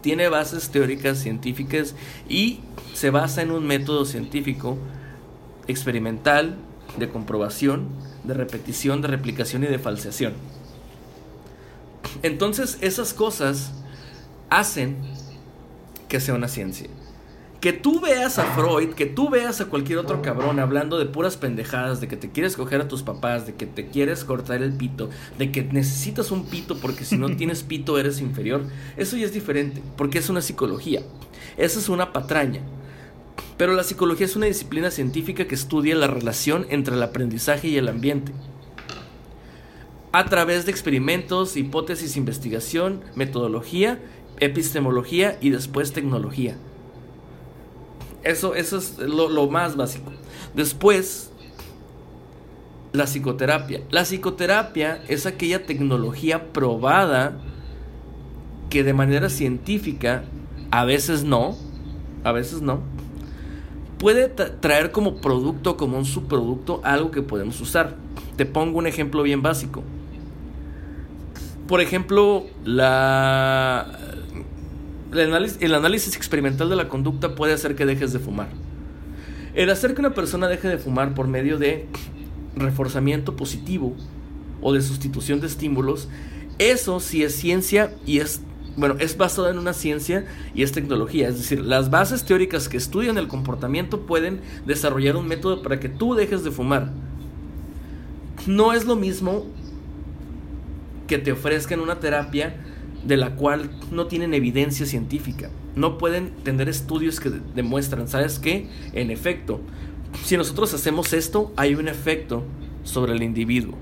[0.00, 1.94] tiene bases teóricas científicas
[2.28, 2.60] y
[2.94, 4.78] se basa en un método científico
[5.66, 6.56] experimental
[6.98, 7.88] de comprobación,
[8.24, 10.34] de repetición, de replicación y de falseación.
[12.22, 13.72] Entonces esas cosas
[14.50, 14.96] hacen
[16.08, 16.88] que sea una ciencia.
[17.60, 21.36] Que tú veas a Freud, que tú veas a cualquier otro cabrón hablando de puras
[21.36, 24.72] pendejadas, de que te quieres coger a tus papás, de que te quieres cortar el
[24.72, 28.64] pito, de que necesitas un pito porque si no tienes pito eres inferior,
[28.96, 31.02] eso ya es diferente, porque es una psicología.
[31.56, 32.60] Esa es una patraña.
[33.56, 37.76] Pero la psicología es una disciplina científica que estudia la relación entre el aprendizaje y
[37.76, 38.32] el ambiente
[40.12, 43.98] a través de experimentos, hipótesis, investigación, metodología,
[44.40, 46.56] epistemología y después tecnología.
[48.22, 50.12] Eso, eso es lo, lo más básico.
[50.54, 51.30] Después,
[52.92, 53.80] la psicoterapia.
[53.90, 57.38] La psicoterapia es aquella tecnología probada
[58.68, 60.24] que de manera científica,
[60.70, 61.56] a veces no,
[62.22, 62.80] a veces no,
[63.98, 67.96] puede traer como producto, como un subproducto, algo que podemos usar.
[68.36, 69.82] Te pongo un ejemplo bien básico
[71.66, 73.98] por ejemplo, la,
[75.12, 78.48] el análisis, experimental de la conducta puede hacer que dejes de fumar.
[79.54, 81.86] El hacer que una persona deje de fumar por medio de
[82.56, 83.94] reforzamiento positivo
[84.60, 86.08] o de sustitución de estímulos,
[86.58, 88.42] eso sí es ciencia y es
[88.74, 91.28] bueno, es basado en una ciencia y es tecnología.
[91.28, 95.90] Es decir, las bases teóricas que estudian el comportamiento pueden desarrollar un método para que
[95.90, 96.90] tú dejes de fumar.
[98.46, 99.44] No es lo mismo
[101.12, 102.56] que te ofrezcan una terapia
[103.04, 105.50] de la cual no tienen evidencia científica.
[105.76, 108.70] No pueden tener estudios que demuestran, ¿sabes qué?
[108.94, 109.60] En efecto,
[110.24, 112.44] si nosotros hacemos esto, hay un efecto
[112.82, 113.74] sobre el individuo.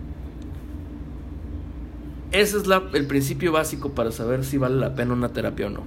[2.33, 2.65] Ese es
[2.95, 5.85] el principio básico para saber si vale la pena una terapia o no.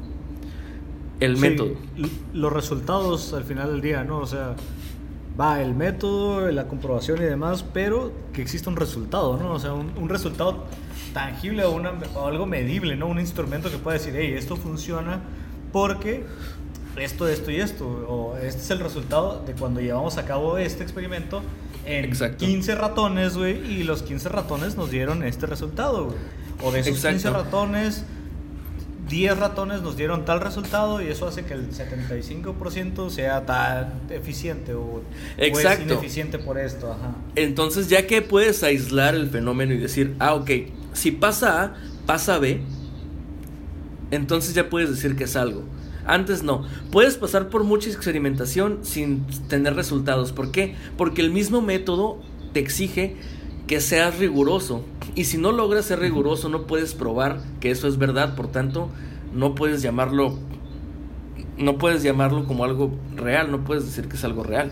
[1.20, 1.74] El método.
[2.34, 4.20] Los resultados al final del día, ¿no?
[4.20, 4.56] O sea,
[5.40, 9.52] va el método, la comprobación y demás, pero que exista un resultado, ¿no?
[9.52, 10.66] O sea, un resultado
[11.14, 13.08] tangible o, algo medible, ¿no?
[13.08, 15.22] Un instrumento que pueda decir, hey, esto funciona
[15.72, 16.26] porque
[16.98, 17.86] esto, esto y esto.
[17.88, 21.42] O este es el resultado de cuando llevamos a cabo este experimento
[21.86, 26.18] en 15 ratones, güey, y los 15 ratones nos dieron este resultado, güey.
[26.64, 28.06] O de esos 15 ratones,
[29.10, 34.74] 10 ratones nos dieron tal resultado y eso hace que el 75% sea tan eficiente
[34.74, 35.02] o,
[35.38, 36.92] es ineficiente por esto.
[36.92, 37.16] Ajá.
[37.36, 40.50] Entonces, ya que puedes aislar el fenómeno y decir, ah, ok,
[40.94, 42.62] si pasa A, pasa B,
[44.12, 45.64] entonces ya puedes decir que es algo.
[46.06, 46.66] Antes no.
[46.92, 50.32] Puedes pasar por mucha experimentación sin tener resultados.
[50.32, 50.76] ¿Por qué?
[50.98, 52.22] Porque el mismo método
[52.54, 53.16] te exige
[53.68, 54.84] que seas riguroso.
[55.16, 58.36] Y si no logras ser riguroso, no puedes probar que eso es verdad.
[58.36, 58.90] Por tanto,
[59.34, 60.38] no puedes llamarlo.
[61.58, 63.52] No puedes llamarlo como algo real.
[63.52, 64.72] No puedes decir que es algo real.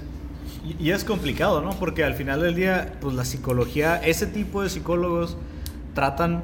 [0.65, 1.71] Y, y es complicado, ¿no?
[1.71, 5.37] Porque al final del día, pues la psicología, ese tipo de psicólogos
[5.93, 6.43] tratan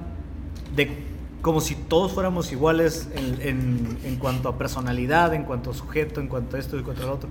[0.76, 1.08] de
[1.42, 6.28] como si todos fuéramos iguales en, en, cuanto a personalidad, en cuanto a sujeto, en
[6.28, 7.30] cuanto a esto y en cuanto a lo otro.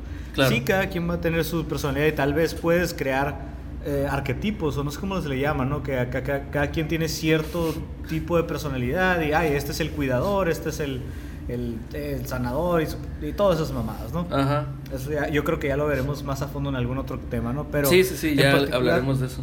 [0.49, 3.56] Sí, cada quien va a tener su personalidad y tal vez puedes crear
[3.87, 5.83] eh, arquetipos, o no sé cómo se le llama, ¿no?
[5.83, 6.09] Que
[6.51, 7.75] cada, quien tiene cierto
[8.09, 11.03] tipo de personalidad y, ay, este es el cuidador, este es el,
[11.49, 14.27] el, sanador y, todas esas mamadas, ¿no?
[14.31, 14.67] Ajá.
[14.95, 17.69] Eso yo creo que ya lo veremos más a fondo en algún otro tema, ¿no?
[17.71, 19.43] Pero sí, sí, sí, ya hablaremos de eso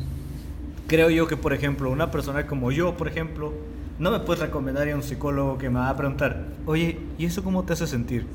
[0.88, 3.54] creo yo que, por ejemplo, una persona como yo, por ejemplo,
[4.00, 7.44] no me puedes recomendar a un psicólogo que me va a preguntar, oye, ¿y eso
[7.44, 8.26] cómo te hace sentir?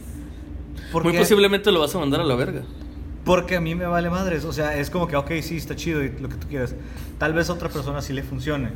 [0.92, 2.62] Muy posiblemente lo vas a mandar a la verga.
[3.28, 4.46] Porque a mí me vale madres.
[4.46, 6.74] O sea, es como que, ok, sí, está chido y lo que tú quieras.
[7.18, 8.70] Tal vez a otra persona sí le funcione.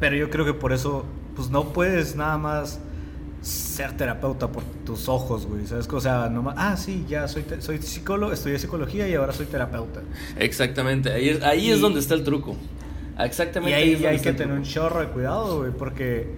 [0.00, 1.04] Pero yo creo que por eso,
[1.36, 2.80] pues no puedes nada más
[3.42, 5.66] ser terapeuta por tus ojos, güey.
[5.66, 5.86] ¿Sabes?
[5.86, 10.00] O sea, nomás, ah, sí, ya soy, soy psicólogo, estudié psicología y ahora soy terapeuta.
[10.38, 12.56] Exactamente, ahí es, ahí es donde está el truco.
[13.18, 13.72] Exactamente.
[13.78, 16.30] Y ahí, hay que tener un chorro de cuidado, güey, porque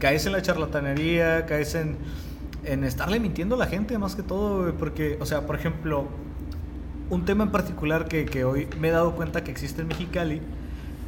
[0.00, 1.98] caes en la charlatanería, caes en,
[2.64, 6.08] en estarle mintiendo a la gente más que todo, güey, porque, o sea, por ejemplo,
[7.10, 10.40] un tema en particular que, que hoy me he dado cuenta que existe en Mexicali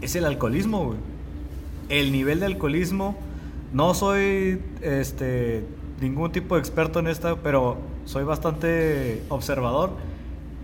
[0.00, 0.98] es el alcoholismo, güey.
[1.88, 3.16] El nivel de alcoholismo
[3.72, 5.64] no soy este,
[6.00, 9.90] ningún tipo de experto en esto, pero soy bastante observador.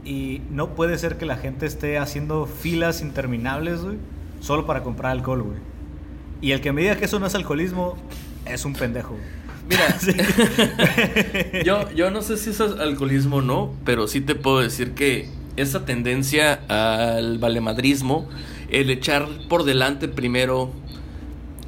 [0.04, 3.96] Y no puede ser que la gente esté haciendo filas interminables, güey,
[4.40, 5.58] solo para comprar alcohol, güey.
[6.40, 7.96] Y el que me diga que eso no es alcoholismo,
[8.44, 9.16] es un pendejo.
[9.68, 9.98] Mira,
[11.64, 15.28] yo, yo no sé si es alcoholismo o no, pero sí te puedo decir que
[15.56, 18.28] esa tendencia al valemadrismo,
[18.68, 20.72] el echar por delante primero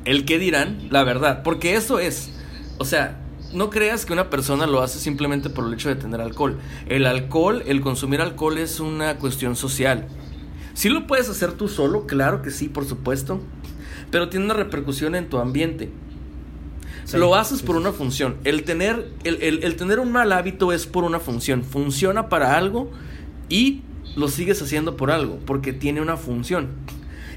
[0.04, 2.30] el que dirán, la verdad, porque eso es,
[2.78, 3.18] o sea,
[3.52, 6.58] no creas que una persona lo hace simplemente por el hecho de tener alcohol.
[6.86, 10.06] El alcohol, el consumir alcohol es una cuestión social.
[10.74, 13.40] Si lo puedes hacer tú solo, claro que sí, por supuesto,
[14.10, 15.90] pero tiene una repercusión en tu ambiente.
[17.12, 18.36] Lo haces por una función.
[18.44, 21.64] El tener, el, el tener un mal hábito es por una función.
[21.64, 22.90] Funciona para algo
[23.48, 23.82] y
[24.16, 26.68] lo sigues haciendo por algo, porque tiene una función.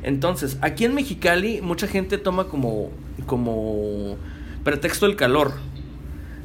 [0.04, 2.90] Entonces, aquí en Mexicali mucha gente toma como,
[3.26, 4.18] como
[4.64, 5.54] pretexto el calor.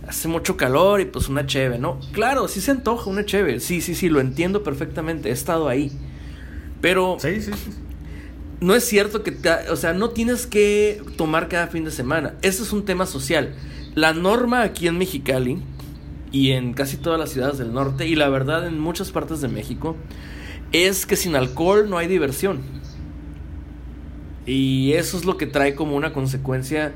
[0.06, 1.98] Hace mucho calor y pues una cheve, ¿no?
[2.12, 3.58] Claro, sí se antoja una cheve.
[3.60, 5.30] Sí, sí, sí, lo entiendo perfectamente.
[5.30, 5.90] He estado ahí.
[6.80, 7.16] Pero...
[7.18, 7.70] Sí, sí, sí.
[8.60, 9.36] No es cierto que,
[9.70, 12.34] o sea, no tienes que tomar cada fin de semana.
[12.40, 13.54] Eso es un tema social.
[13.94, 15.62] La norma aquí en Mexicali
[16.32, 19.48] y en casi todas las ciudades del norte y la verdad en muchas partes de
[19.48, 19.96] México
[20.72, 22.60] es que sin alcohol no hay diversión.
[24.46, 26.94] Y eso es lo que trae como una consecuencia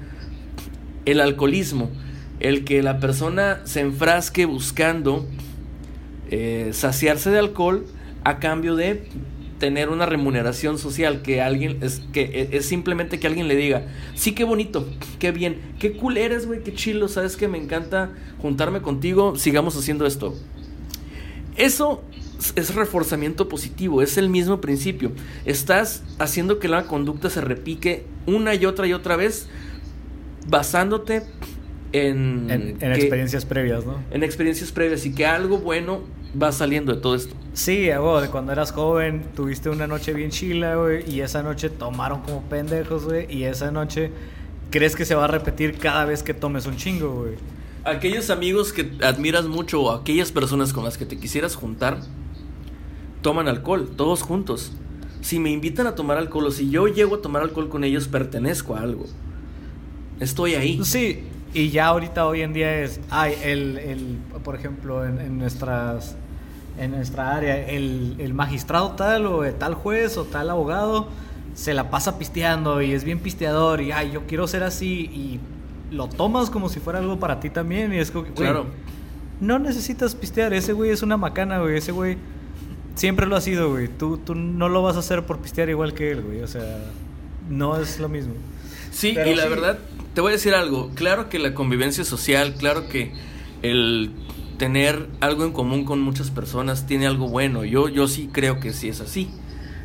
[1.05, 1.91] el alcoholismo.
[2.39, 5.27] El que la persona se enfrasque buscando
[6.31, 7.87] eh, saciarse de alcohol
[8.25, 9.09] a cambio de
[9.61, 13.87] tener una remuneración social que alguien es que e, es simplemente que alguien le diga
[14.17, 14.89] sí qué bonito
[15.21, 18.11] qué bien qué cool eres güey qué chilo sabes que me encanta
[18.43, 20.35] juntarme contigo sigamos haciendo esto
[21.57, 22.03] eso
[22.57, 25.13] es reforzamiento positivo, es el mismo principio.
[25.45, 29.47] Estás haciendo que la conducta se repique una y otra y otra vez
[30.49, 31.23] basándote
[31.93, 32.51] en...
[32.51, 34.03] En, experiencias previas, ¿no?
[34.11, 36.01] En experiencias previas y que algo bueno
[36.41, 37.35] va saliendo de todo esto.
[37.53, 42.23] Sí, de cuando eras joven tuviste una noche bien chila, güey, y esa noche tomaron
[42.23, 44.11] como pendejos, güey, y esa noche
[44.71, 47.35] crees que se va a repetir cada vez que tomes un chingo, güey.
[47.85, 52.01] Aquellos amigos que admiras mucho o aquellas personas con las que te quisieras juntar,
[53.23, 54.73] toman alcohol, todos juntos.
[55.23, 58.09] Si me invitan a tomar alcohol o si yo llego a tomar alcohol con ellos,
[58.09, 59.07] pertenezco a algo.
[60.21, 60.81] Estoy ahí.
[60.85, 66.17] Sí, y ya ahorita hoy en día es, ay, el, el por ejemplo, en, nuestras,
[66.81, 71.09] en nuestra área, el, el, magistrado tal o tal juez o tal abogado
[71.55, 75.41] se la pasa pisteando y es bien pisteador y, ay, yo quiero ser así y
[75.91, 78.67] lo tomas como si fuera algo para ti también y es como, claro.
[79.41, 82.17] no necesitas pistear, ese güey es una macana, güey, ese güey
[83.01, 83.89] Siempre lo ha sido, güey.
[83.89, 86.43] Tú, tú no lo vas a hacer por pistear igual que él, güey.
[86.43, 86.79] O sea,
[87.49, 88.35] no es lo mismo.
[88.91, 89.79] Sí, y la verdad,
[90.15, 90.91] te voy a decir algo.
[90.95, 93.13] Claro que la convivencia social, claro que
[93.63, 94.11] el
[94.61, 97.65] tener algo en común con muchas personas tiene algo bueno.
[97.65, 99.31] Yo, yo sí creo que sí es así.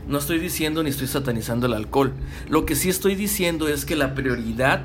[0.05, 2.11] No estoy diciendo ni estoy satanizando el alcohol.
[2.49, 4.83] Lo que sí estoy diciendo es que la prioridad,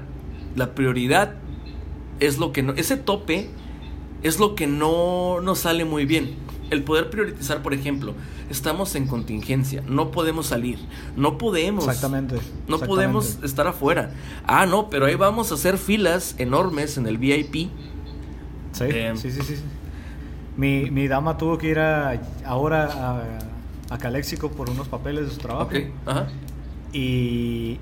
[0.55, 1.35] la prioridad
[2.21, 3.51] es lo que no, ese tope
[4.23, 6.37] es lo que no nos sale muy bien
[6.71, 8.15] el poder priorizar, por ejemplo,
[8.49, 10.79] estamos en contingencia, no podemos salir,
[11.17, 11.83] no podemos.
[11.85, 12.37] Exactamente.
[12.69, 14.15] No podemos estar afuera.
[14.47, 17.71] Ah, no, pero ahí vamos a hacer filas enormes en el VIP.
[18.71, 19.57] Sí, eh, sí, sí, sí.
[20.61, 25.39] Mi, mi, dama tuvo que ir ahora a, a Caléxico por unos papeles de su
[25.39, 25.71] trabajo.
[25.71, 26.27] Ok, ajá.
[26.93, 27.79] Y,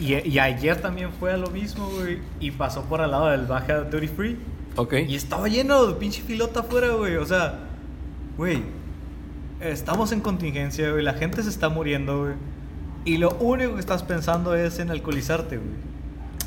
[0.00, 2.18] y, ayer también fue a lo mismo, güey.
[2.40, 4.36] Y pasó por al lado del Baja Duty Free.
[4.74, 4.94] Ok.
[5.06, 7.14] Y estaba lleno de pinche filota afuera, güey.
[7.14, 7.60] O sea,
[8.36, 8.60] güey,
[9.60, 12.34] estamos en contingencia, güey, la gente se está muriendo, güey.
[13.04, 15.70] Y lo único que estás pensando es en alcoholizarte, güey.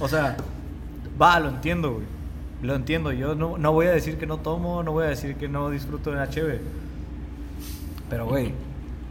[0.01, 0.35] O sea,
[1.21, 2.18] va, lo entiendo, güey.
[2.61, 3.11] Lo entiendo.
[3.11, 5.69] Yo no, no voy a decir que no tomo, no voy a decir que no
[5.69, 6.59] disfruto de la HB.
[8.09, 8.53] Pero, güey,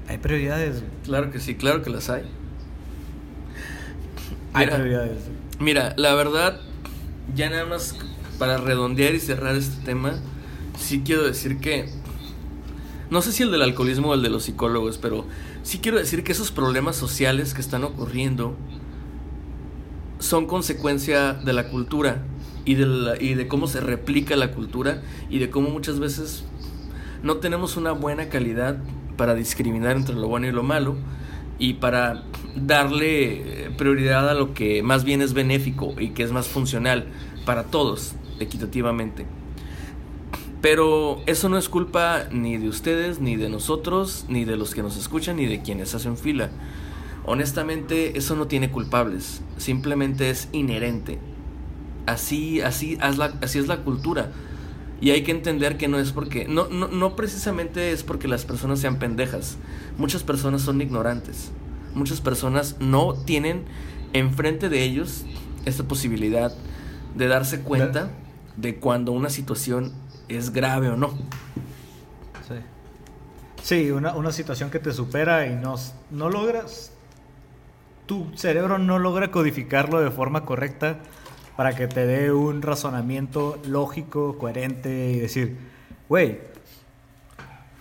[0.08, 0.82] hay prioridades.
[1.04, 2.24] Claro que sí, claro que las hay.
[4.52, 5.18] hay prioridades.
[5.60, 6.60] Mira, la verdad,
[7.34, 7.96] ya nada más
[8.38, 10.14] para redondear y cerrar este tema,
[10.78, 11.88] sí quiero decir que
[13.10, 15.24] no sé si el del alcoholismo o el de los psicólogos, pero
[15.62, 18.54] sí quiero decir que esos problemas sociales que están ocurriendo
[20.18, 22.22] son consecuencia de la cultura.
[22.64, 26.44] Y de, y de cómo se replica la cultura y de cómo muchas veces
[27.22, 28.78] no tenemos una buena calidad
[29.16, 30.96] para discriminar entre lo bueno y lo malo
[31.58, 36.32] y para darle eh, prioridad a lo que más bien es benéfico y que es
[36.32, 37.06] más funcional
[37.44, 39.26] para todos equitativamente.
[40.60, 44.82] Pero eso no es culpa ni de ustedes, ni de nosotros, ni de los que
[44.82, 46.50] nos escuchan, ni de quienes hacen fila.
[47.24, 51.18] Honestamente, eso no tiene culpables, simplemente es inherente.
[52.08, 54.30] Así, así, así es la cultura.
[54.98, 58.46] Y hay que entender que no es porque, no, no, no precisamente es porque las
[58.46, 59.58] personas sean pendejas.
[59.98, 61.50] Muchas personas son ignorantes.
[61.94, 63.66] Muchas personas no tienen
[64.14, 65.26] enfrente de ellos
[65.66, 66.50] esta posibilidad
[67.14, 68.10] de darse cuenta
[68.56, 69.92] de cuando una situación
[70.28, 71.10] es grave o no.
[72.48, 72.54] Sí.
[73.62, 75.74] Sí, una, una situación que te supera y no,
[76.10, 76.94] no logras.
[78.06, 81.00] Tu cerebro no logra codificarlo de forma correcta
[81.58, 85.56] para que te dé un razonamiento lógico, coherente y decir,
[86.08, 86.38] güey,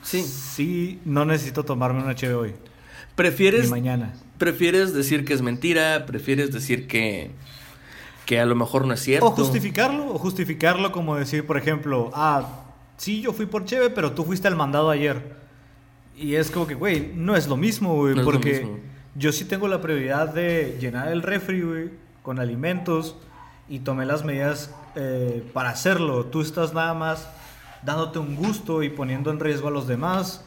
[0.02, 0.24] Sí.
[0.24, 2.56] sí, no necesito tomarme una HB hoy,
[3.16, 4.14] Prefieres, mañana.
[4.40, 7.30] prefieres decir que es mentira, prefieres decir que,
[8.26, 9.28] que a lo mejor no es cierto.
[9.28, 12.64] O justificarlo, o justificarlo como decir, por ejemplo, ah,
[12.98, 15.36] sí, yo fui por Cheve, pero tú fuiste al mandado ayer.
[16.18, 18.80] Y es como que, güey, no es lo mismo, güey, No porque mismo.
[19.14, 21.90] yo sí tengo la prioridad de llenar el refri, güey,
[22.24, 23.16] con alimentos
[23.70, 26.26] y tomé las medidas eh, para hacerlo.
[26.26, 27.28] Tú estás nada más
[27.84, 30.44] dándote un gusto y poniendo en riesgo a los demás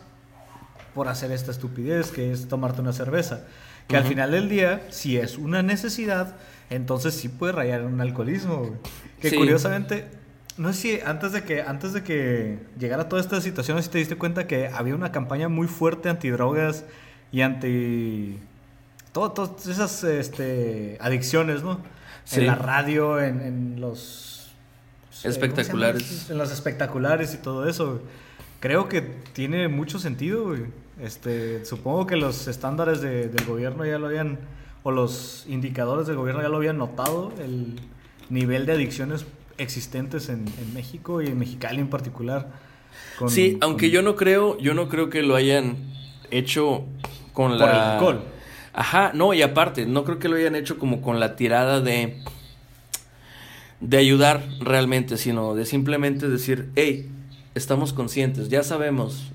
[0.95, 3.45] por hacer esta estupidez que es tomarte una cerveza.
[3.89, 4.11] Que al Ujú.
[4.11, 6.37] final del día, si es una necesidad,
[6.71, 8.59] entonces sí puede rayar en un alcoholismo.
[8.59, 8.73] güey.
[9.21, 9.37] Que Sí.
[9.37, 10.07] curiosamente,
[10.57, 13.99] no sé si antes de que antes de que llegara toda esta situación, si te
[13.99, 16.85] diste cuenta que había una campaña muy fuerte antidrogas
[17.33, 18.39] y anti
[19.13, 21.81] todo- todas esas este, adicciones, ¿no?
[22.25, 22.41] Sí.
[22.41, 24.51] En la radio, en, en los.
[25.25, 26.31] Espectaculares.
[26.31, 28.01] En los espectaculares y todo eso.
[28.61, 29.01] Creo que
[29.33, 30.63] tiene mucho sentido, güey.
[31.03, 34.39] Este, supongo que los estándares de- del gobierno ya lo habían,
[34.83, 37.81] o los indicadores del gobierno ya lo habían notado, el
[38.29, 39.25] nivel de adicciones
[39.59, 42.49] existentes en, en México y en Mexicali en particular.
[43.19, 45.77] con- sí, aunque con- yo no creo, yo no creo que lo hayan
[46.31, 46.85] hecho
[47.33, 48.23] con Por la alcohol.
[48.73, 52.23] Ajá, no, y aparte, no creo que lo hayan hecho como con la tirada de
[53.81, 57.11] de ayudar realmente, sino de simplemente decir, hey,
[57.55, 59.33] estamos conscientes, ya sabemos,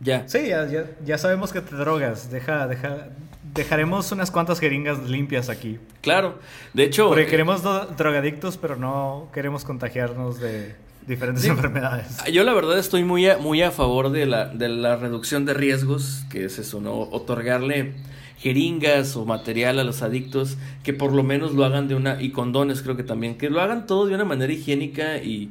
[0.00, 0.26] ya.
[0.28, 2.30] Sí, ya, ya, ya sabemos que te drogas.
[2.30, 3.08] Deja, deja,
[3.54, 5.78] dejaremos unas cuantas jeringas limpias aquí.
[6.00, 6.38] Claro,
[6.72, 7.62] de hecho, Porque eh, queremos
[7.96, 10.74] drogadictos, pero no queremos contagiarnos de
[11.06, 11.48] diferentes Sí.
[11.50, 12.18] enfermedades.
[12.32, 15.54] Yo la verdad estoy muy a, muy a favor de la, de la reducción de
[15.54, 16.94] riesgos, que es eso, ¿no?
[17.00, 17.94] Otorgarle
[18.38, 22.30] jeringas o material a los adictos, que por lo menos lo hagan de una, y
[22.32, 25.50] condones creo que también, que lo hagan todo de una manera higiénica y...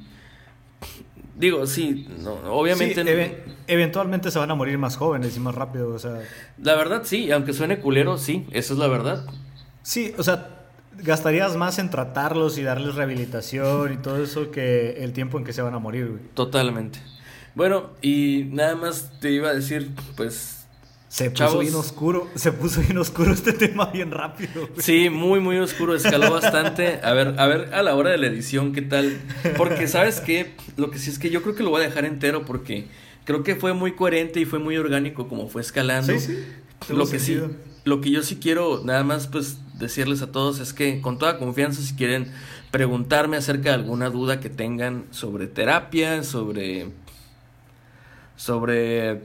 [1.38, 2.96] Digo, sí, no, obviamente...
[2.96, 5.90] Sí, no- eve- eventualmente se van a morir más jóvenes y más rápido.
[5.94, 6.22] O sea,
[6.62, 9.26] La verdad sí, aunque suene culero, sí, esa es la verdad.
[9.82, 10.65] sí, o sea,
[10.98, 15.54] gastarías más en tratarlos y darles rehabilitación y todo eso que el tiempo en que
[15.54, 16.22] se van a morir, güey.
[16.34, 17.00] Totalmente.
[17.56, 20.52] Bueno, y nada más te iba a decir, pues...
[21.08, 21.62] Se puso Chavos.
[21.62, 24.68] bien oscuro, se puso bien oscuro este tema bien rápido.
[24.68, 24.82] güey.
[24.82, 27.00] Sí, muy, muy oscuro, escaló bastante.
[27.04, 29.18] A ver, a ver a la hora de la edición qué tal.
[29.56, 30.56] Porque, ¿sabes qué?
[30.76, 32.88] Lo que sí es que yo creo que lo voy a dejar entero porque
[33.24, 36.12] creo que fue muy coherente y fue muy orgánico como fue escalando.
[36.12, 36.94] Sí, sí.
[36.94, 37.40] Lo que sí.
[37.86, 41.38] Lo que yo sí quiero nada más pues decirles a todos es que con toda
[41.38, 42.32] confianza si quieren
[42.72, 46.88] preguntarme acerca de alguna duda que tengan sobre terapia, sobre
[48.38, 49.22] sobre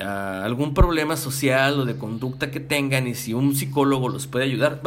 [0.00, 4.46] ah, algún problema social o de conducta que tengan y si un psicólogo los puede
[4.46, 4.80] ayudar.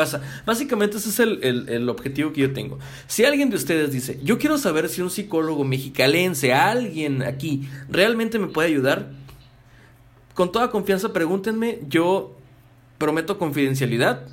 [0.46, 2.80] Básicamente ese es el, el- el objetivo que yo tengo.
[3.06, 8.40] Si alguien de ustedes dice, yo quiero saber si un psicólogo mexicalense, alguien aquí, realmente
[8.40, 9.12] me puede ayudar,
[10.34, 12.37] con toda confianza pregúntenme, yo
[12.98, 14.28] prometo confidencialidad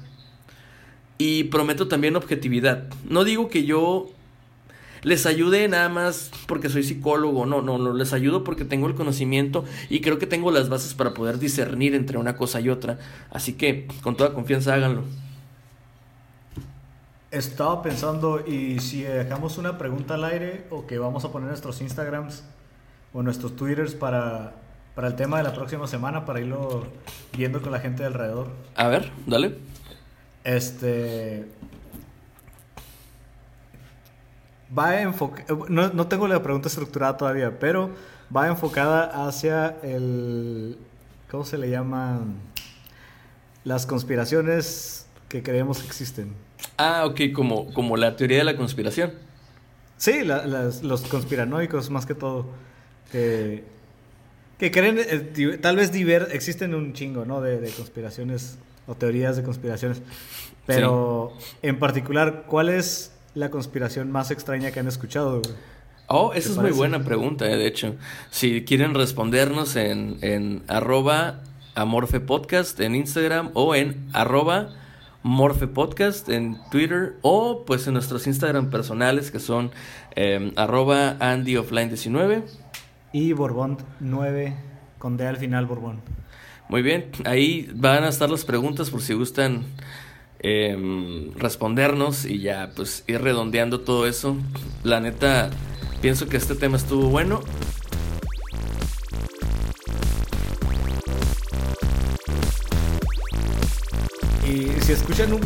[1.19, 2.85] y prometo también objetividad.
[3.09, 4.11] No digo que yo
[5.03, 8.95] les ayude nada más porque soy psicólogo, no, no, no, les ayudo porque tengo el
[8.95, 12.99] conocimiento y creo que tengo las bases para poder discernir entre una cosa y otra.
[13.31, 15.05] Así que con toda confianza háganlo.
[17.31, 21.81] Estaba pensando, y si dejamos una pregunta al aire o que vamos a poner nuestros
[21.81, 22.45] Instagrams
[23.13, 24.55] o nuestros Twitters para,
[24.95, 26.87] para el tema de la próxima semana, para irlo
[27.37, 28.49] viendo con la gente de alrededor.
[28.77, 29.57] A ver, dale.
[30.45, 31.47] Este.
[34.77, 35.47] Va enfocada.
[35.69, 37.91] No, no tengo la pregunta estructurada todavía, pero
[38.35, 40.79] va enfocada hacia el.
[41.31, 42.37] ¿Cómo se le llaman?
[43.65, 46.35] Las conspiraciones que creemos que existen.
[46.77, 49.13] Ah, ok, como, como la teoría de la conspiración.
[49.97, 52.47] Sí, la- las- los conspiranoicos más que todo.
[53.13, 53.65] Que,
[54.65, 57.43] que creen, eh, tal vez diver, existen un chingo, ¿no?
[57.43, 58.57] De, de conspiraciones
[58.87, 60.01] o teorías de conspiraciones.
[60.65, 65.43] Pero en particular, ¿cuál es la conspiración más extraña que han escuchado?
[65.43, 65.55] güey?
[66.07, 67.97] Oh, ¿Te esa es muy buena pregunta, eh, de hecho.
[68.31, 71.43] Si quieren respondernos en, en arroba
[71.75, 74.71] amorfepodcast en Instagram o en arroba
[75.25, 79.73] morfepodcast en Twitter o pues en nuestros Instagram personales que son
[80.17, 82.45] eh, arroba andyoffline19.
[83.15, 84.57] Y Borbón 9,
[84.99, 86.01] con D al final, Borbón.
[86.69, 89.63] Muy bien, ahí van a estar las preguntas por si gustan
[90.41, 94.37] em, respondernos y ya pues ir redondeando todo eso.
[94.83, 95.51] La neta,
[96.03, 97.41] pienso que este tema estuvo bueno.
[104.47, 105.41] Y si escuchan un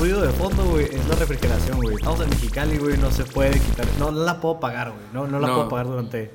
[0.00, 1.96] ruido de fondo, güey, es la refrigeración, güey.
[1.96, 3.86] Estamos en Mexicali, güey, no se puede quitar.
[3.98, 5.02] No, no la puedo pagar, güey.
[5.12, 5.54] No, no la No.
[5.54, 6.30] puedo pagar durante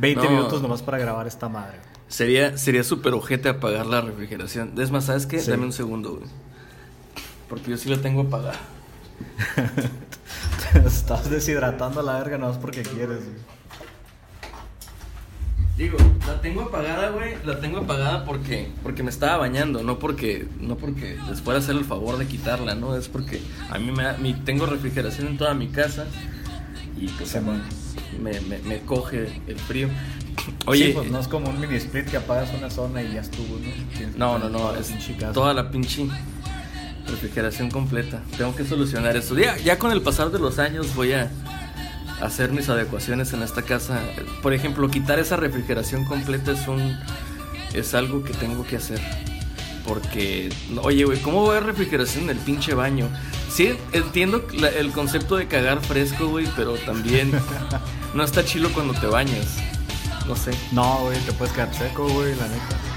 [0.00, 0.30] 20 No.
[0.30, 1.78] minutos nomás para grabar esta madre.
[2.08, 4.72] Sería, sería súper ojete apagar la refrigeración.
[4.80, 5.38] Es más, ¿sabes qué?
[5.40, 5.50] Sí.
[5.50, 6.28] Dame un segundo, güey.
[7.48, 8.58] Porque yo sí la tengo apagada.
[10.72, 13.50] Te estás deshidratando a la verga nomás porque quieres, güey.
[15.76, 15.96] Digo,
[16.26, 17.36] la tengo apagada, güey.
[17.44, 21.62] La tengo apagada porque, porque me estaba bañando, no porque, no porque les fuera a
[21.62, 22.96] hacer el favor de quitarla, ¿no?
[22.96, 23.40] Es porque
[23.70, 26.04] a mí me, da- mi, tengo refrigeración en toda mi casa
[26.98, 27.62] y pues Sí, man.
[28.20, 29.88] Me, me, me coge el frío.
[30.66, 33.20] Oye, Sí, pues no es como un mini split que apagas una zona y ya
[33.20, 33.58] estuvo,
[34.16, 34.38] ¿no?
[34.38, 34.92] No, no, no, es
[35.32, 36.06] toda la pinche
[37.06, 38.22] refrigeración completa.
[38.36, 39.36] Tengo que solucionar esto.
[39.38, 41.30] Ya, ya con el pasar de los años voy a
[42.20, 44.00] hacer mis adecuaciones en esta casa.
[44.42, 46.98] Por ejemplo, quitar esa refrigeración completa es un
[47.74, 49.00] es algo que tengo que hacer.
[49.86, 50.50] Porque,
[50.82, 53.08] oye, güey, ¿cómo va a haber refrigeración en el pinche baño?
[53.50, 54.46] Sí, entiendo
[54.76, 57.32] el concepto de cagar fresco, güey, pero también
[58.14, 59.56] no está chilo cuando te bañas.
[60.26, 60.52] No sé.
[60.72, 62.89] No, güey, te puedes quedar seco, güey, la neta.